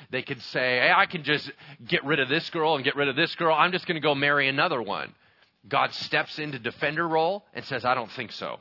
[0.09, 1.51] They could say, hey, I can just
[1.87, 3.55] get rid of this girl and get rid of this girl.
[3.55, 5.13] I'm just going to go marry another one.
[5.67, 8.59] God steps into defender role and says, I don't think so.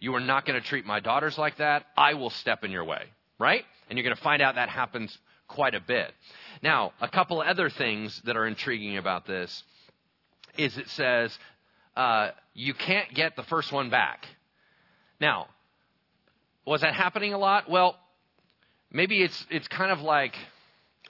[0.00, 1.84] You are not going to treat my daughters like that.
[1.96, 3.02] I will step in your way,
[3.38, 3.64] right?
[3.88, 6.12] And you're going to find out that happens quite a bit.
[6.62, 9.62] Now, a couple other things that are intriguing about this
[10.56, 11.36] is it says
[11.96, 14.26] uh, you can't get the first one back.
[15.20, 15.46] Now,
[16.66, 17.70] was that happening a lot?
[17.70, 17.96] Well,
[18.90, 20.36] maybe it's it's kind of like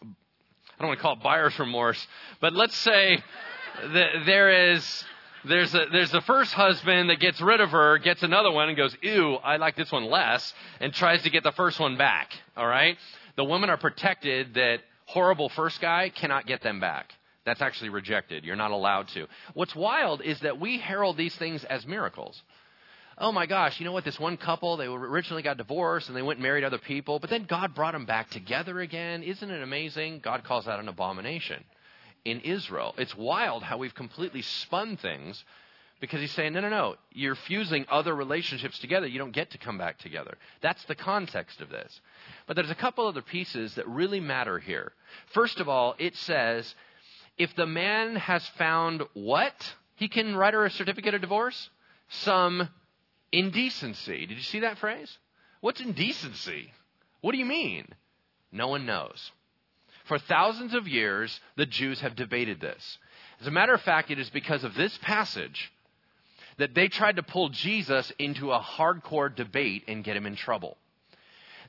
[0.03, 0.07] I
[0.79, 2.07] don't want to call it buyer's remorse,
[2.41, 3.19] but let's say
[3.93, 5.05] that there is
[5.45, 8.77] there's a, there's the first husband that gets rid of her, gets another one, and
[8.77, 12.33] goes, "Ew, I like this one less," and tries to get the first one back.
[12.57, 12.97] All right,
[13.37, 17.13] the women are protected that horrible first guy cannot get them back.
[17.45, 18.45] That's actually rejected.
[18.45, 19.27] You're not allowed to.
[19.55, 22.41] What's wild is that we herald these things as miracles
[23.21, 24.05] oh my gosh, you know what?
[24.05, 27.31] This one couple, they originally got divorced and they went and married other people, but
[27.31, 29.23] then God brought them back together again.
[29.23, 30.21] Isn't it amazing?
[30.21, 31.65] God calls that an abomination
[32.25, 32.95] in Israel.
[32.99, 35.43] It's wild how we've completely spun things
[36.01, 39.07] because he's saying, no, no, no, you're fusing other relationships together.
[39.07, 40.37] You don't get to come back together.
[40.61, 42.01] That's the context of this.
[42.47, 44.93] But there's a couple other pieces that really matter here.
[45.33, 46.75] First of all, it says,
[47.37, 49.75] if the man has found what?
[49.97, 51.71] He can write her a certificate of divorce?
[52.09, 52.69] Some
[53.33, 54.27] Indecency.
[54.27, 55.19] Did you see that phrase?
[55.61, 56.73] What's indecency?
[57.21, 57.87] What do you mean?
[58.53, 59.33] No one knows.
[60.07, 62.99] For thousands of years, the Jews have debated this.
[63.41, 65.71] As a matter of fact, it is because of this passage
[66.59, 70.77] that they tried to pull Jesus into a hardcore debate and get him in trouble.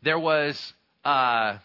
[0.04, 0.74] There was
[1.06, 1.58] uh,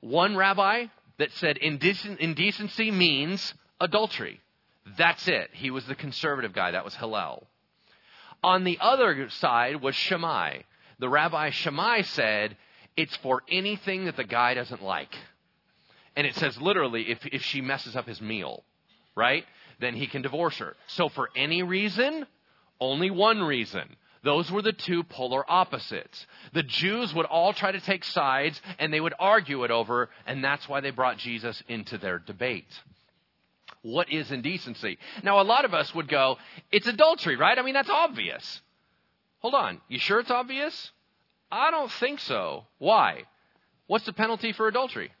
[0.00, 0.86] one rabbi
[1.18, 4.40] that said indecency means adultery.
[4.98, 5.50] That's it.
[5.52, 6.72] He was the conservative guy.
[6.72, 7.46] That was Hillel.
[8.42, 10.58] On the other side was Shammai.
[10.98, 12.56] The rabbi Shammai said,
[12.96, 15.14] it's for anything that the guy doesn't like.
[16.16, 18.62] And it says literally, if, if she messes up his meal,
[19.16, 19.44] right?
[19.80, 20.76] Then he can divorce her.
[20.86, 22.26] So for any reason,
[22.84, 23.96] only one reason.
[24.22, 26.26] Those were the two polar opposites.
[26.54, 30.42] The Jews would all try to take sides and they would argue it over, and
[30.42, 32.68] that's why they brought Jesus into their debate
[33.84, 34.98] what is indecency.
[35.22, 36.38] Now, a lot of us would go,
[36.72, 37.58] it's adultery, right?
[37.58, 38.62] I mean, that's obvious.
[39.40, 39.80] Hold on.
[39.88, 40.90] You sure it's obvious?
[41.52, 42.64] I don't think so.
[42.78, 43.24] Why?
[43.86, 45.12] What's the penalty for adultery?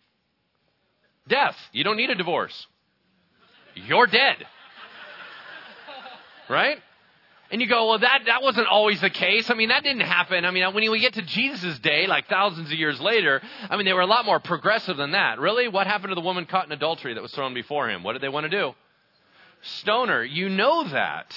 [1.28, 1.56] Death.
[1.72, 2.66] You don't need a divorce.
[3.74, 4.36] You're dead.
[6.46, 6.76] Right?
[7.50, 9.50] And you go, well, that, that wasn't always the case.
[9.50, 10.44] I mean, that didn't happen.
[10.44, 13.84] I mean, when we get to Jesus' day, like thousands of years later, I mean,
[13.84, 15.38] they were a lot more progressive than that.
[15.38, 15.68] Really?
[15.68, 18.02] What happened to the woman caught in adultery that was thrown before him?
[18.02, 18.74] What did they want to do?
[19.62, 20.24] Stoner.
[20.24, 21.32] You know that.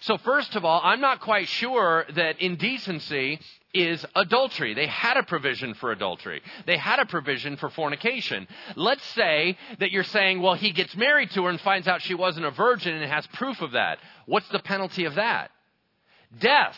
[0.00, 3.38] So, first of all, I'm not quite sure that indecency
[3.72, 4.74] is adultery.
[4.74, 6.42] They had a provision for adultery.
[6.66, 8.48] They had a provision for fornication.
[8.76, 12.14] Let's say that you're saying, well, he gets married to her and finds out she
[12.14, 13.98] wasn't a virgin and has proof of that.
[14.26, 15.50] What's the penalty of that?
[16.38, 16.76] Death.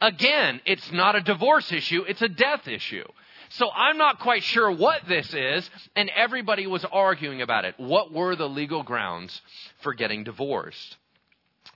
[0.00, 3.04] Again, it's not a divorce issue, it's a death issue.
[3.50, 7.74] So I'm not quite sure what this is, and everybody was arguing about it.
[7.78, 9.40] What were the legal grounds
[9.80, 10.96] for getting divorced?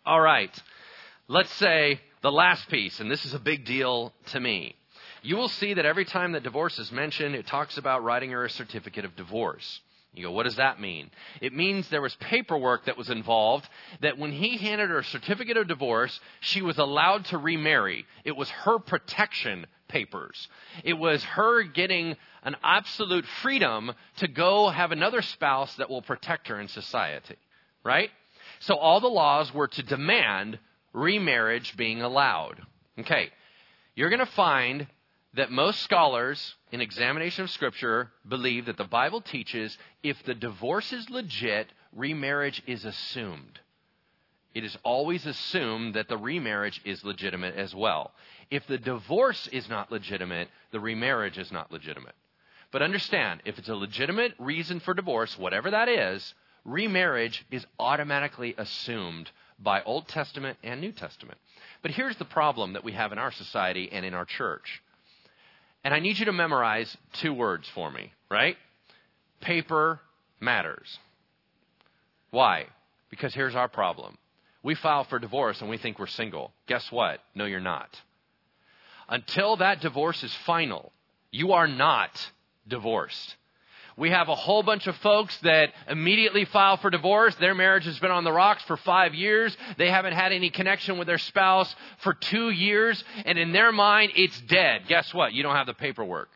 [0.05, 0.55] All right.
[1.29, 4.77] Let's say the last piece, and this is a big deal to me.
[5.23, 8.45] You will see that every time that divorce is mentioned, it talks about writing her
[8.45, 9.81] a certificate of divorce.
[10.15, 11.11] You go, what does that mean?
[11.41, 13.67] It means there was paperwork that was involved
[14.03, 18.05] that when he handed her a certificate of divorce, she was allowed to remarry.
[18.25, 20.49] It was her protection papers.
[20.85, 26.49] It was her getting an absolute freedom to go have another spouse that will protect
[26.49, 27.37] her in society.
[27.83, 28.11] Right?
[28.61, 30.59] So all the laws were to demand
[30.93, 32.61] remarriage being allowed.
[32.99, 33.31] Okay.
[33.95, 34.87] You're going to find
[35.35, 40.93] that most scholars in examination of Scripture believe that the Bible teaches if the divorce
[40.93, 43.61] is legit, remarriage is assumed.
[44.55, 48.13] It is always assumed that the remarriage is legitimate as well.
[48.51, 52.15] If the divorce is not legitimate, the remarriage is not legitimate.
[52.71, 56.35] But understand, if it's a legitimate reason for divorce, whatever that is,
[56.65, 61.39] remarriage is automatically assumed by Old Testament and New Testament.
[61.83, 64.83] But here's the problem that we have in our society and in our church
[65.85, 68.57] and I need you to memorize two words for me, right?
[69.41, 70.01] Paper
[70.41, 70.99] matters.
[72.31, 72.67] Why?
[73.11, 74.17] Because here's our problem.
[74.63, 76.53] We file for divorce and we think we're single.
[76.69, 77.21] Guess what?
[77.35, 78.01] No, you're not.
[79.09, 80.93] Until that divorce is final,
[81.33, 82.31] you are not
[82.69, 83.37] divorced.
[83.97, 87.35] We have a whole bunch of folks that immediately file for divorce.
[87.37, 89.57] Their marriage has been on the rocks for five years.
[89.77, 93.03] They haven't had any connection with their spouse for two years.
[93.27, 94.83] And in their mind, it's dead.
[94.89, 95.35] Guess what?
[95.35, 96.31] You don't have the paperwork.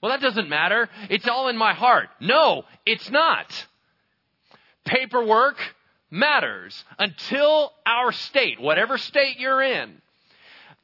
[0.00, 0.88] Well, that doesn't matter.
[1.10, 2.10] It's all in my heart.
[2.20, 3.66] No, it's not.
[4.84, 5.56] Paperwork
[6.10, 10.00] matters until our state, whatever state you're in,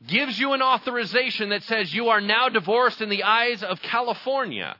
[0.06, 4.76] gives you an authorization that says you are now divorced in the eyes of California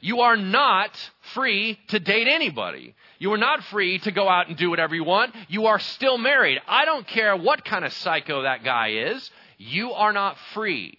[0.00, 0.90] you are not
[1.34, 2.94] free to date anybody.
[3.18, 5.34] You are not free to go out and do whatever you want.
[5.48, 6.60] You are still married.
[6.68, 9.30] I don't care what kind of psycho that guy is.
[9.58, 10.98] You are not free.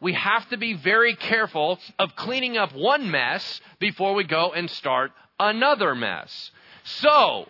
[0.00, 4.68] We have to be very careful of cleaning up one mess before we go and
[4.70, 6.50] start another mess.
[6.84, 7.48] So,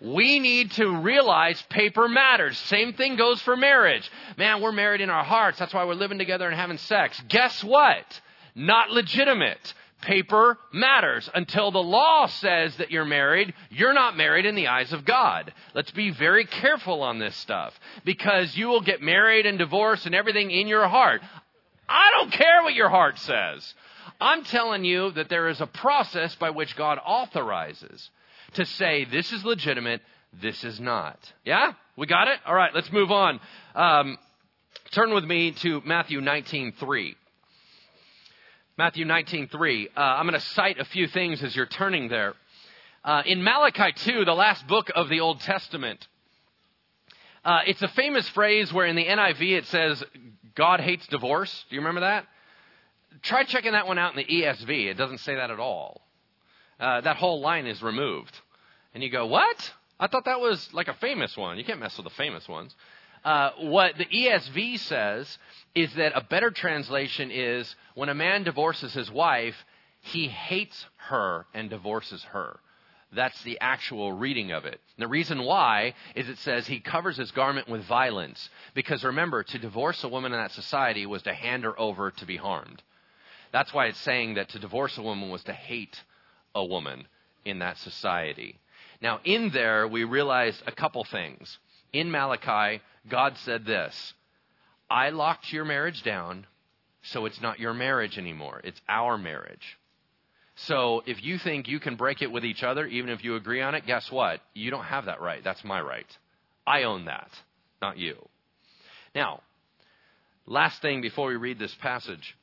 [0.00, 2.58] we need to realize paper matters.
[2.58, 4.10] Same thing goes for marriage.
[4.36, 5.58] Man, we're married in our hearts.
[5.58, 7.20] That's why we're living together and having sex.
[7.28, 8.20] Guess what?
[8.54, 11.28] Not legitimate paper matters.
[11.34, 15.52] Until the law says that you're married, you're not married in the eyes of God.
[15.74, 17.72] Let's be very careful on this stuff
[18.04, 21.20] because you will get married and divorced and everything in your heart.
[21.88, 23.74] I don't care what your heart says.
[24.20, 28.10] I'm telling you that there is a process by which God authorizes
[28.54, 30.00] to say this is legitimate,
[30.40, 31.18] this is not.
[31.44, 31.72] Yeah?
[31.96, 32.38] We got it?
[32.46, 33.40] All right, let's move on.
[33.74, 34.18] Um,
[34.92, 37.16] turn with me to Matthew 19 3.
[38.78, 39.88] Matthew 19:3.
[39.96, 42.34] Uh, I'm going to cite a few things as you're turning there.
[43.02, 46.06] Uh, in Malachi 2, the last book of the Old Testament,
[47.42, 50.04] uh, it's a famous phrase where in the NIV it says,
[50.54, 51.64] God hates divorce.
[51.70, 52.26] Do you remember that?
[53.22, 54.90] Try checking that one out in the ESV.
[54.90, 56.02] It doesn't say that at all.
[56.78, 58.38] Uh, that whole line is removed.
[58.92, 59.72] And you go, what?
[59.98, 61.56] I thought that was like a famous one.
[61.56, 62.74] You can't mess with the famous ones.
[63.26, 65.38] Uh, what the ESV says
[65.74, 69.56] is that a better translation is when a man divorces his wife,
[70.00, 72.60] he hates her and divorces her.
[73.10, 74.80] That's the actual reading of it.
[74.96, 78.48] And the reason why is it says he covers his garment with violence.
[78.74, 82.26] Because remember, to divorce a woman in that society was to hand her over to
[82.26, 82.80] be harmed.
[83.50, 86.00] That's why it's saying that to divorce a woman was to hate
[86.54, 87.08] a woman
[87.44, 88.60] in that society.
[89.00, 91.58] Now, in there, we realize a couple things.
[91.92, 94.14] In Malachi, God said this
[94.90, 96.46] I locked your marriage down,
[97.02, 98.60] so it's not your marriage anymore.
[98.64, 99.78] It's our marriage.
[100.56, 103.60] So if you think you can break it with each other, even if you agree
[103.60, 104.40] on it, guess what?
[104.54, 105.44] You don't have that right.
[105.44, 106.06] That's my right.
[106.66, 107.30] I own that,
[107.82, 108.16] not you.
[109.14, 109.42] Now,
[110.46, 112.36] last thing before we read this passage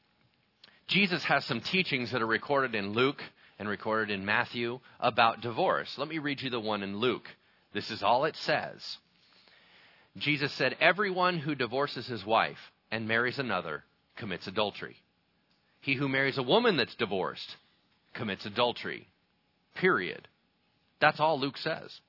[0.88, 3.22] Jesus has some teachings that are recorded in Luke
[3.58, 5.98] and recorded in Matthew about divorce.
[5.98, 7.28] Let me read you the one in Luke.
[7.74, 8.98] This is all it says.
[10.18, 12.60] Jesus said, Everyone who divorces his wife
[12.92, 13.84] and marries another
[14.16, 14.98] commits adultery.
[15.82, 17.58] He who marries a woman that's divorced
[18.14, 19.08] commits adultery.
[19.76, 20.28] Period.
[21.00, 22.00] That's all Luke says.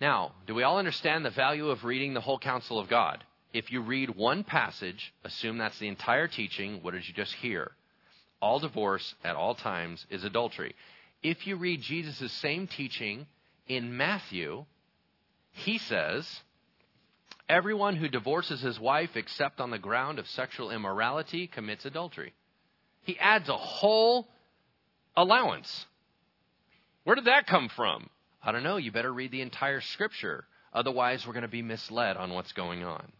[0.00, 3.22] Now, do we all understand the value of reading the whole counsel of God?
[3.52, 7.72] If you read one passage, assume that's the entire teaching, what did you just hear?
[8.40, 10.74] All divorce at all times is adultery.
[11.22, 13.26] If you read Jesus' same teaching
[13.66, 14.64] in Matthew,
[15.52, 16.40] he says,
[17.50, 22.32] Everyone who divorces his wife except on the ground of sexual immorality commits adultery.
[23.02, 24.28] He adds a whole
[25.16, 25.84] allowance.
[27.02, 28.08] Where did that come from?
[28.40, 28.76] I don't know.
[28.76, 30.44] You better read the entire scripture.
[30.72, 33.10] Otherwise, we're going to be misled on what's going on.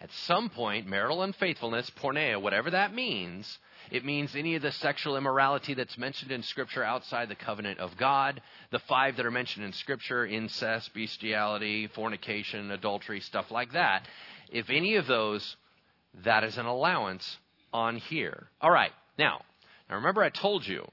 [0.00, 3.58] At some point, marital unfaithfulness, porneia, whatever that means,
[3.90, 7.96] it means any of the sexual immorality that's mentioned in Scripture outside the covenant of
[7.96, 8.40] God.
[8.70, 14.06] The five that are mentioned in Scripture incest, bestiality, fornication, adultery, stuff like that.
[14.50, 15.56] If any of those,
[16.24, 17.38] that is an allowance
[17.72, 18.48] on here.
[18.60, 18.92] All right.
[19.18, 19.42] Now,
[19.88, 20.86] now remember I told you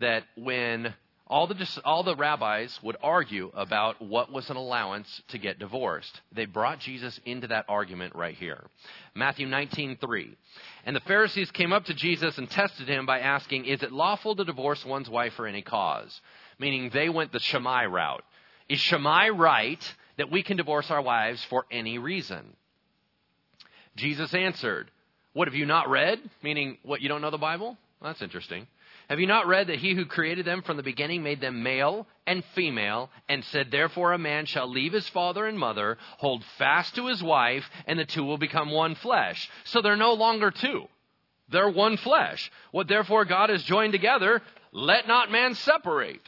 [0.00, 0.94] that when
[1.26, 6.20] all the, all the rabbis would argue about what was an allowance to get divorced.
[6.32, 8.62] They brought Jesus into that argument right here.
[9.14, 10.36] Matthew 19:3.
[10.84, 14.36] And the Pharisees came up to Jesus and tested him by asking, "Is it lawful
[14.36, 16.20] to divorce one's wife for any cause?"
[16.58, 18.24] Meaning they went the Shammai route.
[18.68, 22.54] Is Shammai right that we can divorce our wives for any reason?
[23.96, 24.90] Jesus answered,
[25.32, 27.78] "What have you not read?" Meaning, what you don't know the Bible?
[28.00, 28.66] Well, that's interesting.
[29.08, 32.06] Have you not read that he who created them from the beginning made them male
[32.26, 36.94] and female, and said, Therefore a man shall leave his father and mother, hold fast
[36.94, 39.50] to his wife, and the two will become one flesh.
[39.64, 40.84] So they're no longer two.
[41.50, 42.50] They're one flesh.
[42.70, 44.40] What therefore God has joined together,
[44.72, 46.22] let not man separate.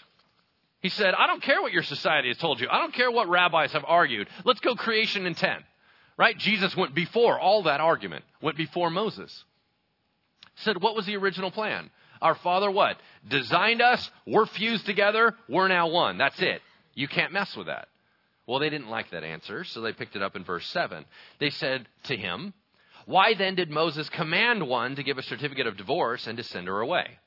[0.80, 2.68] He said, I don't care what your society has told you.
[2.70, 4.28] I don't care what rabbis have argued.
[4.44, 5.62] Let's go creation intent.
[6.18, 6.36] Right?
[6.36, 9.44] Jesus went before all that argument, went before Moses.
[10.56, 11.90] Said, what was the original plan?
[12.22, 12.96] Our Father what?
[13.28, 14.10] Designed us.
[14.26, 15.34] We're fused together.
[15.48, 16.18] We're now one.
[16.18, 16.62] That's it.
[16.94, 17.88] You can't mess with that.
[18.46, 21.04] Well, they didn't like that answer, so they picked it up in verse 7.
[21.40, 22.54] They said to him,
[23.04, 26.68] Why then did Moses command one to give a certificate of divorce and to send
[26.68, 27.18] her away?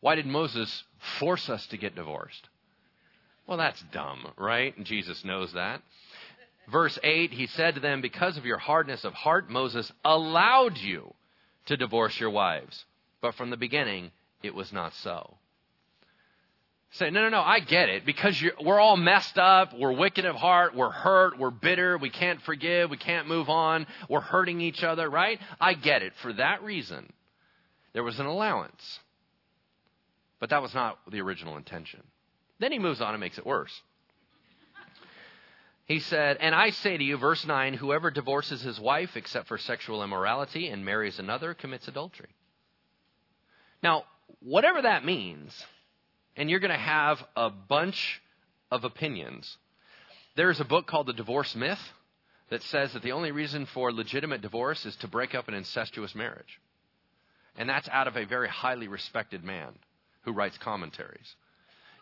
[0.00, 0.84] Why did Moses
[1.18, 2.48] force us to get divorced?
[3.46, 4.76] Well, that's dumb, right?
[4.76, 5.80] And Jesus knows that.
[6.70, 11.14] Verse 8, he said to them, Because of your hardness of heart, Moses allowed you
[11.66, 12.84] to divorce your wives.
[13.20, 14.10] But from the beginning,
[14.42, 15.36] it was not so.
[16.90, 18.06] Say, no, no, no, I get it.
[18.06, 19.74] Because we're all messed up.
[19.76, 20.74] We're wicked of heart.
[20.74, 21.38] We're hurt.
[21.38, 21.98] We're bitter.
[21.98, 22.90] We can't forgive.
[22.90, 23.86] We can't move on.
[24.08, 25.38] We're hurting each other, right?
[25.60, 26.12] I get it.
[26.22, 27.12] For that reason,
[27.92, 29.00] there was an allowance.
[30.38, 32.02] But that was not the original intention.
[32.60, 33.72] Then he moves on and makes it worse.
[35.86, 39.56] He said, And I say to you, verse 9, whoever divorces his wife except for
[39.56, 42.30] sexual immorality and marries another commits adultery.
[43.82, 44.04] Now,
[44.40, 45.52] whatever that means,
[46.36, 48.20] and you're going to have a bunch
[48.70, 49.56] of opinions.
[50.36, 51.80] There's a book called The Divorce Myth
[52.50, 56.14] that says that the only reason for legitimate divorce is to break up an incestuous
[56.14, 56.60] marriage.
[57.56, 59.72] And that's out of a very highly respected man
[60.22, 61.34] who writes commentaries.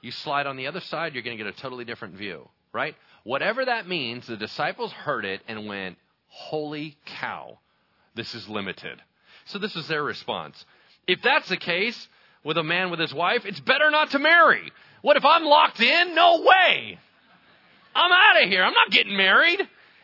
[0.02, 2.94] You slide on the other side, you're going to get a totally different view, right?
[3.22, 5.96] Whatever that means, the disciples heard it and went,
[6.26, 7.58] Holy cow,
[8.14, 9.00] this is limited.
[9.46, 10.62] So this is their response.
[11.06, 12.08] If that's the case,
[12.44, 14.70] with a man with his wife, it's better not to marry.
[15.02, 16.14] What if I'm locked in?
[16.14, 16.98] No way.
[17.94, 18.62] I'm out of here.
[18.62, 19.60] I'm not getting married.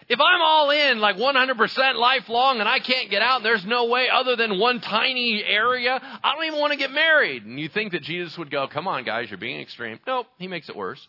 [0.08, 4.08] If I'm all in, like 100% lifelong, and I can't get out, there's no way
[4.12, 7.44] other than one tiny area, I don't even want to get married.
[7.44, 10.00] And you think that Jesus would go, come on, guys, you're being extreme.
[10.08, 11.06] Nope, he makes it worse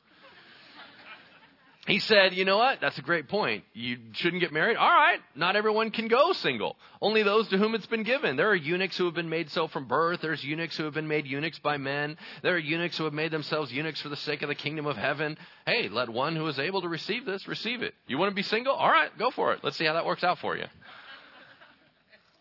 [1.87, 2.79] he said, You know what?
[2.79, 3.63] That's a great point.
[3.73, 4.77] You shouldn't get married.
[4.77, 5.19] All right.
[5.35, 6.75] Not everyone can go single.
[7.01, 8.35] Only those to whom it's been given.
[8.35, 10.21] There are eunuchs who have been made so from birth.
[10.21, 12.17] There's eunuchs who have been made eunuchs by men.
[12.43, 14.95] There are eunuchs who have made themselves eunuchs for the sake of the kingdom of
[14.95, 15.37] heaven.
[15.65, 17.95] Hey, let one who is able to receive this receive it.
[18.07, 18.73] You want to be single?
[18.73, 19.09] All right.
[19.17, 19.61] Go for it.
[19.63, 20.65] Let's see how that works out for you.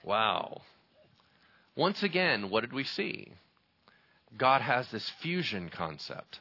[0.03, 0.63] Wow.
[1.77, 3.35] Once again, what did we see?
[4.35, 6.41] God has this fusion concept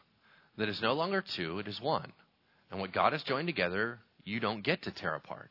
[0.58, 2.14] that is no longer two, it is one.
[2.72, 5.50] And what God has joined together, you don't get to tear apart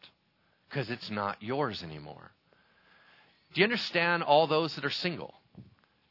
[0.68, 2.30] because it's not yours anymore.
[3.54, 5.34] Do you understand all those that are single?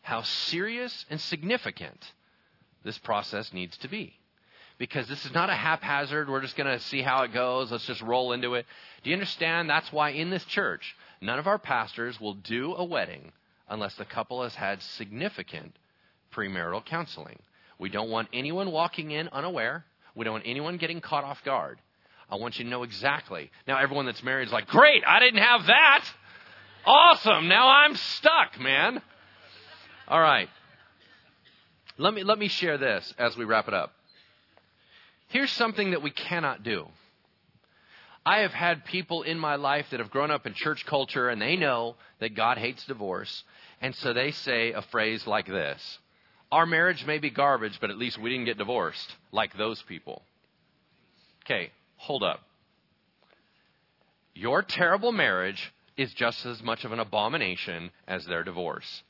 [0.01, 2.13] How serious and significant
[2.83, 4.13] this process needs to be.
[4.77, 7.85] Because this is not a haphazard, we're just going to see how it goes, let's
[7.85, 8.65] just roll into it.
[9.03, 9.69] Do you understand?
[9.69, 13.31] That's why in this church, none of our pastors will do a wedding
[13.67, 15.75] unless the couple has had significant
[16.33, 17.39] premarital counseling.
[17.79, 19.85] We don't want anyone walking in unaware.
[20.17, 21.77] We don't want anyone getting caught off guard.
[22.29, 23.51] I want you to know exactly.
[23.67, 26.03] Now, everyone that's married is like, great, I didn't have that.
[26.85, 27.47] Awesome.
[27.47, 28.99] Now I'm stuck, man.
[30.07, 30.49] All right.
[31.99, 33.93] Let me, let me share this as we wrap it up.
[35.27, 36.87] Here's something that we cannot do.
[38.25, 41.41] I have had people in my life that have grown up in church culture and
[41.41, 43.43] they know that God hates divorce.
[43.81, 45.99] And so they say a phrase like this
[46.51, 50.21] our marriage may be garbage, but at least we didn't get divorced like those people.
[51.45, 52.41] Okay, hold up.
[54.33, 59.03] Your terrible marriage is just as much of an abomination as their divorce.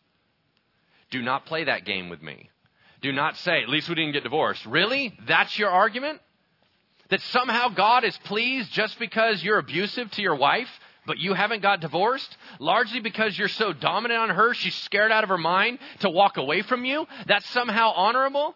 [1.12, 2.50] Do not play that game with me.
[3.02, 4.66] Do not say, at least we didn't get divorced.
[4.66, 5.18] Really?
[5.28, 6.20] That's your argument?
[7.10, 10.68] That somehow God is pleased just because you're abusive to your wife?
[11.08, 15.24] But you haven't got divorced, largely because you're so dominant on her, she's scared out
[15.24, 18.54] of her mind to walk away from you, that's somehow honorable?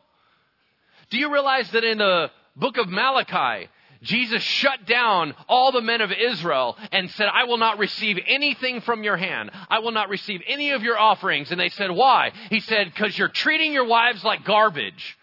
[1.09, 3.69] Do you realize that in the book of Malachi,
[4.03, 8.81] Jesus shut down all the men of Israel and said, I will not receive anything
[8.81, 9.51] from your hand.
[9.69, 11.51] I will not receive any of your offerings.
[11.51, 12.31] And they said, Why?
[12.49, 15.17] He said, Because you're treating your wives like garbage.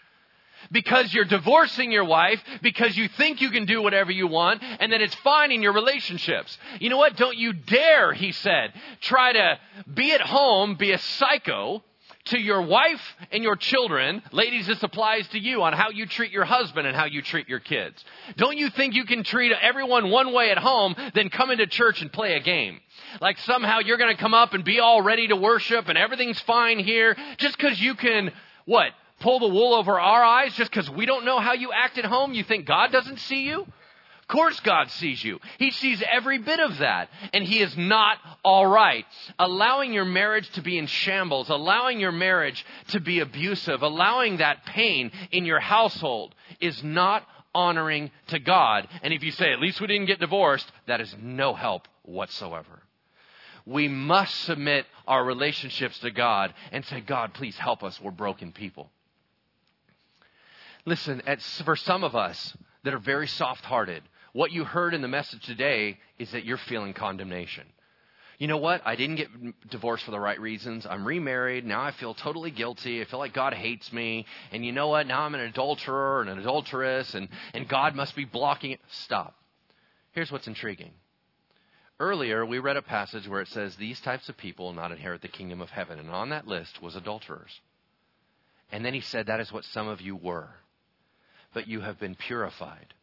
[0.70, 4.92] Because you're divorcing your wife, because you think you can do whatever you want, and
[4.92, 6.56] that it's fine in your relationships.
[6.80, 7.16] You know what?
[7.16, 9.58] Don't you dare, he said, try to
[9.92, 11.82] be at home, be a psycho,
[12.28, 13.00] to your wife
[13.32, 16.96] and your children, ladies, this applies to you on how you treat your husband and
[16.96, 18.04] how you treat your kids.
[18.36, 22.02] Don't you think you can treat everyone one way at home, then come into church
[22.02, 22.80] and play a game?
[23.20, 26.40] Like somehow you're going to come up and be all ready to worship and everything's
[26.40, 28.32] fine here just because you can,
[28.66, 31.98] what, pull the wool over our eyes just because we don't know how you act
[31.98, 32.32] at home?
[32.32, 33.66] You think God doesn't see you?
[34.28, 35.40] Of course God sees you.
[35.58, 37.08] He sees every bit of that.
[37.32, 39.06] And He is not all right.
[39.38, 44.66] Allowing your marriage to be in shambles, allowing your marriage to be abusive, allowing that
[44.66, 48.86] pain in your household is not honoring to God.
[49.02, 52.82] And if you say, at least we didn't get divorced, that is no help whatsoever.
[53.64, 57.98] We must submit our relationships to God and say, God, please help us.
[58.00, 58.90] We're broken people.
[60.88, 61.20] Listen,
[61.66, 65.44] for some of us that are very soft hearted, what you heard in the message
[65.44, 67.66] today is that you're feeling condemnation.
[68.38, 68.80] You know what?
[68.86, 70.86] I didn't get divorced for the right reasons.
[70.86, 71.66] I'm remarried.
[71.66, 73.02] Now I feel totally guilty.
[73.02, 74.24] I feel like God hates me.
[74.50, 75.06] And you know what?
[75.06, 78.80] Now I'm an adulterer and an adulteress, and, and God must be blocking it.
[78.88, 79.34] Stop.
[80.12, 80.92] Here's what's intriguing.
[82.00, 85.20] Earlier, we read a passage where it says, These types of people will not inherit
[85.20, 85.98] the kingdom of heaven.
[85.98, 87.60] And on that list was adulterers.
[88.72, 90.48] And then he said, That is what some of you were.
[91.54, 92.94] But you have been purified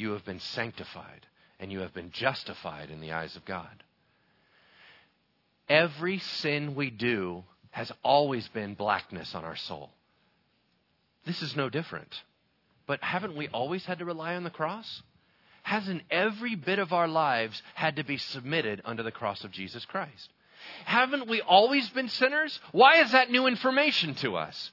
[0.00, 1.26] you have been sanctified
[1.60, 3.84] and you have been justified in the eyes of God.
[5.68, 9.90] Every sin we do has always been blackness on our soul.
[11.26, 12.22] This is no different.
[12.86, 15.02] But haven't we always had to rely on the cross?
[15.62, 19.84] Hasn't every bit of our lives had to be submitted under the cross of Jesus
[19.84, 20.30] Christ?
[20.86, 22.58] Haven't we always been sinners?
[22.72, 24.72] Why is that new information to us?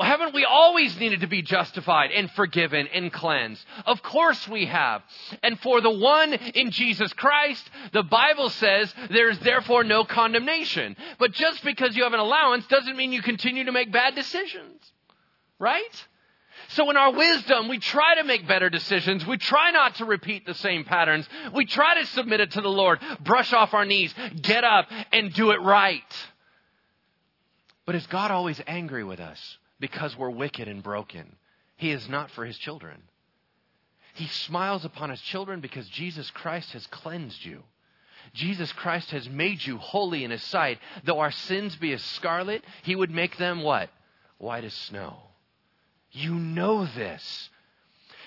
[0.00, 3.64] Haven't we always needed to be justified and forgiven and cleansed?
[3.86, 5.02] Of course we have.
[5.42, 10.96] And for the one in Jesus Christ, the Bible says there's therefore no condemnation.
[11.18, 14.92] But just because you have an allowance doesn't mean you continue to make bad decisions.
[15.58, 16.06] Right?
[16.68, 19.26] So in our wisdom, we try to make better decisions.
[19.26, 21.28] We try not to repeat the same patterns.
[21.52, 25.32] We try to submit it to the Lord, brush off our knees, get up, and
[25.32, 26.29] do it right.
[27.90, 29.58] But is God always angry with us?
[29.80, 31.36] because we're wicked and broken.
[31.76, 33.02] He is not for his children.
[34.14, 37.62] He smiles upon his children because Jesus Christ has cleansed you.
[38.34, 40.78] Jesus Christ has made you holy in his sight.
[41.04, 43.88] Though our sins be as scarlet, he would make them what?
[44.38, 45.16] White as snow.
[46.12, 47.50] You know this.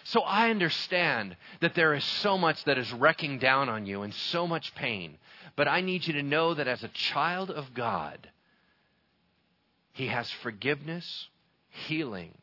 [0.06, 4.14] So I understand that there is so much that is wrecking down on you and
[4.14, 5.18] so much pain.
[5.56, 8.30] But I need you to know that as a child of God,
[9.94, 11.28] He has forgiveness,
[11.70, 12.34] healing,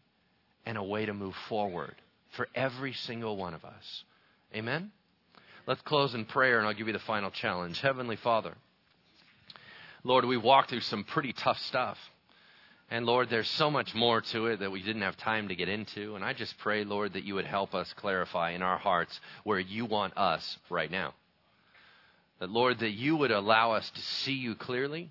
[0.64, 1.94] and a way to move forward
[2.36, 4.04] for every single one of us.
[4.54, 4.92] Amen?
[5.66, 7.80] Let's close in prayer and I'll give you the final challenge.
[7.80, 8.54] Heavenly Father,
[10.04, 11.98] Lord, we walked through some pretty tough stuff.
[12.92, 15.68] And Lord, there's so much more to it that we didn't have time to get
[15.68, 16.16] into.
[16.16, 19.60] And I just pray, Lord, that you would help us clarify in our hearts where
[19.60, 21.14] you want us right now.
[22.40, 25.10] That, Lord, that you would allow us to see you clearly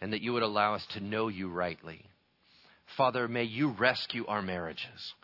[0.00, 2.02] and that you would allow us to know you rightly.
[2.96, 5.14] Father, may you rescue our marriages.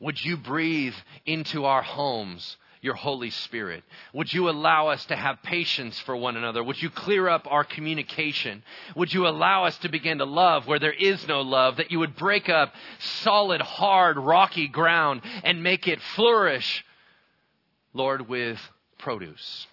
[0.00, 0.94] Would you breathe
[1.24, 3.82] into our homes your Holy Spirit?
[4.12, 6.62] Would you allow us to have patience for one another?
[6.62, 8.62] Would you clear up our communication?
[8.94, 11.76] Would you allow us to begin to love where there is no love?
[11.76, 16.84] That you would break up solid, hard, rocky ground and make it flourish,
[17.94, 18.60] Lord, with
[18.98, 19.66] produce.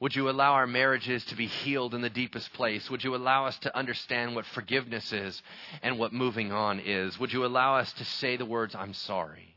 [0.00, 2.90] Would you allow our marriages to be healed in the deepest place?
[2.90, 5.42] Would you allow us to understand what forgiveness is
[5.82, 7.18] and what moving on is?
[7.18, 9.56] Would you allow us to say the words, I'm sorry?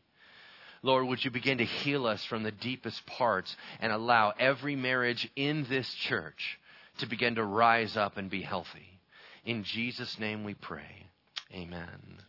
[0.82, 5.30] Lord, would you begin to heal us from the deepest parts and allow every marriage
[5.36, 6.58] in this church
[7.00, 9.00] to begin to rise up and be healthy?
[9.44, 11.08] In Jesus' name we pray.
[11.54, 12.22] Amen.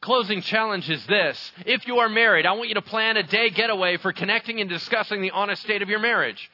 [0.00, 1.52] Closing challenge is this.
[1.64, 4.68] If you are married, I want you to plan a day getaway for connecting and
[4.68, 6.50] discussing the honest state of your marriage.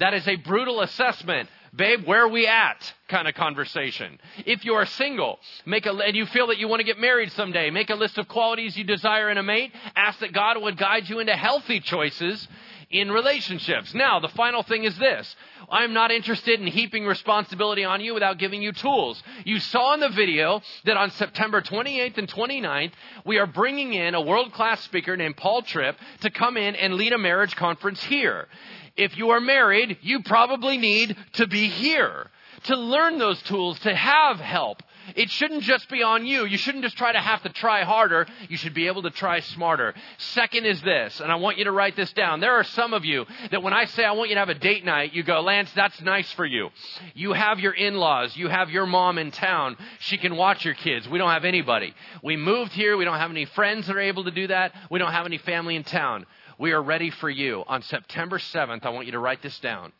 [0.00, 1.48] That is a brutal assessment.
[1.74, 2.92] Babe, where are we at?
[3.08, 4.18] Kind of conversation.
[4.44, 7.30] If you are single, make a, and you feel that you want to get married
[7.32, 9.72] someday, make a list of qualities you desire in a mate.
[9.94, 12.48] Ask that God would guide you into healthy choices
[12.90, 13.94] in relationships.
[13.94, 15.36] Now, the final thing is this.
[15.70, 19.22] I'm not interested in heaping responsibility on you without giving you tools.
[19.44, 22.92] You saw in the video that on September 28th and 29th,
[23.24, 26.94] we are bringing in a world class speaker named Paul Tripp to come in and
[26.94, 28.48] lead a marriage conference here.
[28.96, 32.28] If you are married, you probably need to be here
[32.64, 34.82] to learn those tools, to have help.
[35.16, 36.44] It shouldn't just be on you.
[36.44, 38.26] You shouldn't just try to have to try harder.
[38.48, 39.94] You should be able to try smarter.
[40.18, 42.40] Second is this, and I want you to write this down.
[42.40, 44.54] There are some of you that when I say I want you to have a
[44.54, 46.70] date night, you go, Lance, that's nice for you.
[47.14, 48.36] You have your in-laws.
[48.36, 49.76] You have your mom in town.
[50.00, 51.08] She can watch your kids.
[51.08, 51.94] We don't have anybody.
[52.22, 52.96] We moved here.
[52.96, 54.72] We don't have any friends that are able to do that.
[54.90, 56.26] We don't have any family in town.
[56.58, 57.64] We are ready for you.
[57.66, 59.92] On September 7th, I want you to write this down.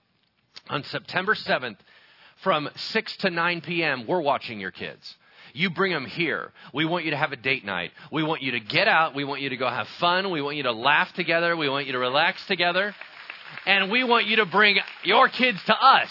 [0.69, 1.77] On September 7th,
[2.43, 5.17] from 6 to 9 p.m., we're watching your kids.
[5.53, 6.53] You bring them here.
[6.73, 7.91] We want you to have a date night.
[8.13, 9.15] We want you to get out.
[9.15, 10.31] We want you to go have fun.
[10.31, 11.57] We want you to laugh together.
[11.57, 12.95] We want you to relax together.
[13.67, 16.11] And we want you to bring your kids to us.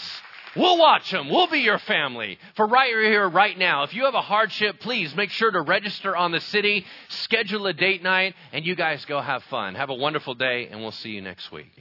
[0.56, 1.28] We'll watch them.
[1.28, 2.38] We'll be your family.
[2.56, 6.16] For right here, right now, if you have a hardship, please make sure to register
[6.16, 9.76] on the city, schedule a date night, and you guys go have fun.
[9.76, 11.70] Have a wonderful day, and we'll see you next week.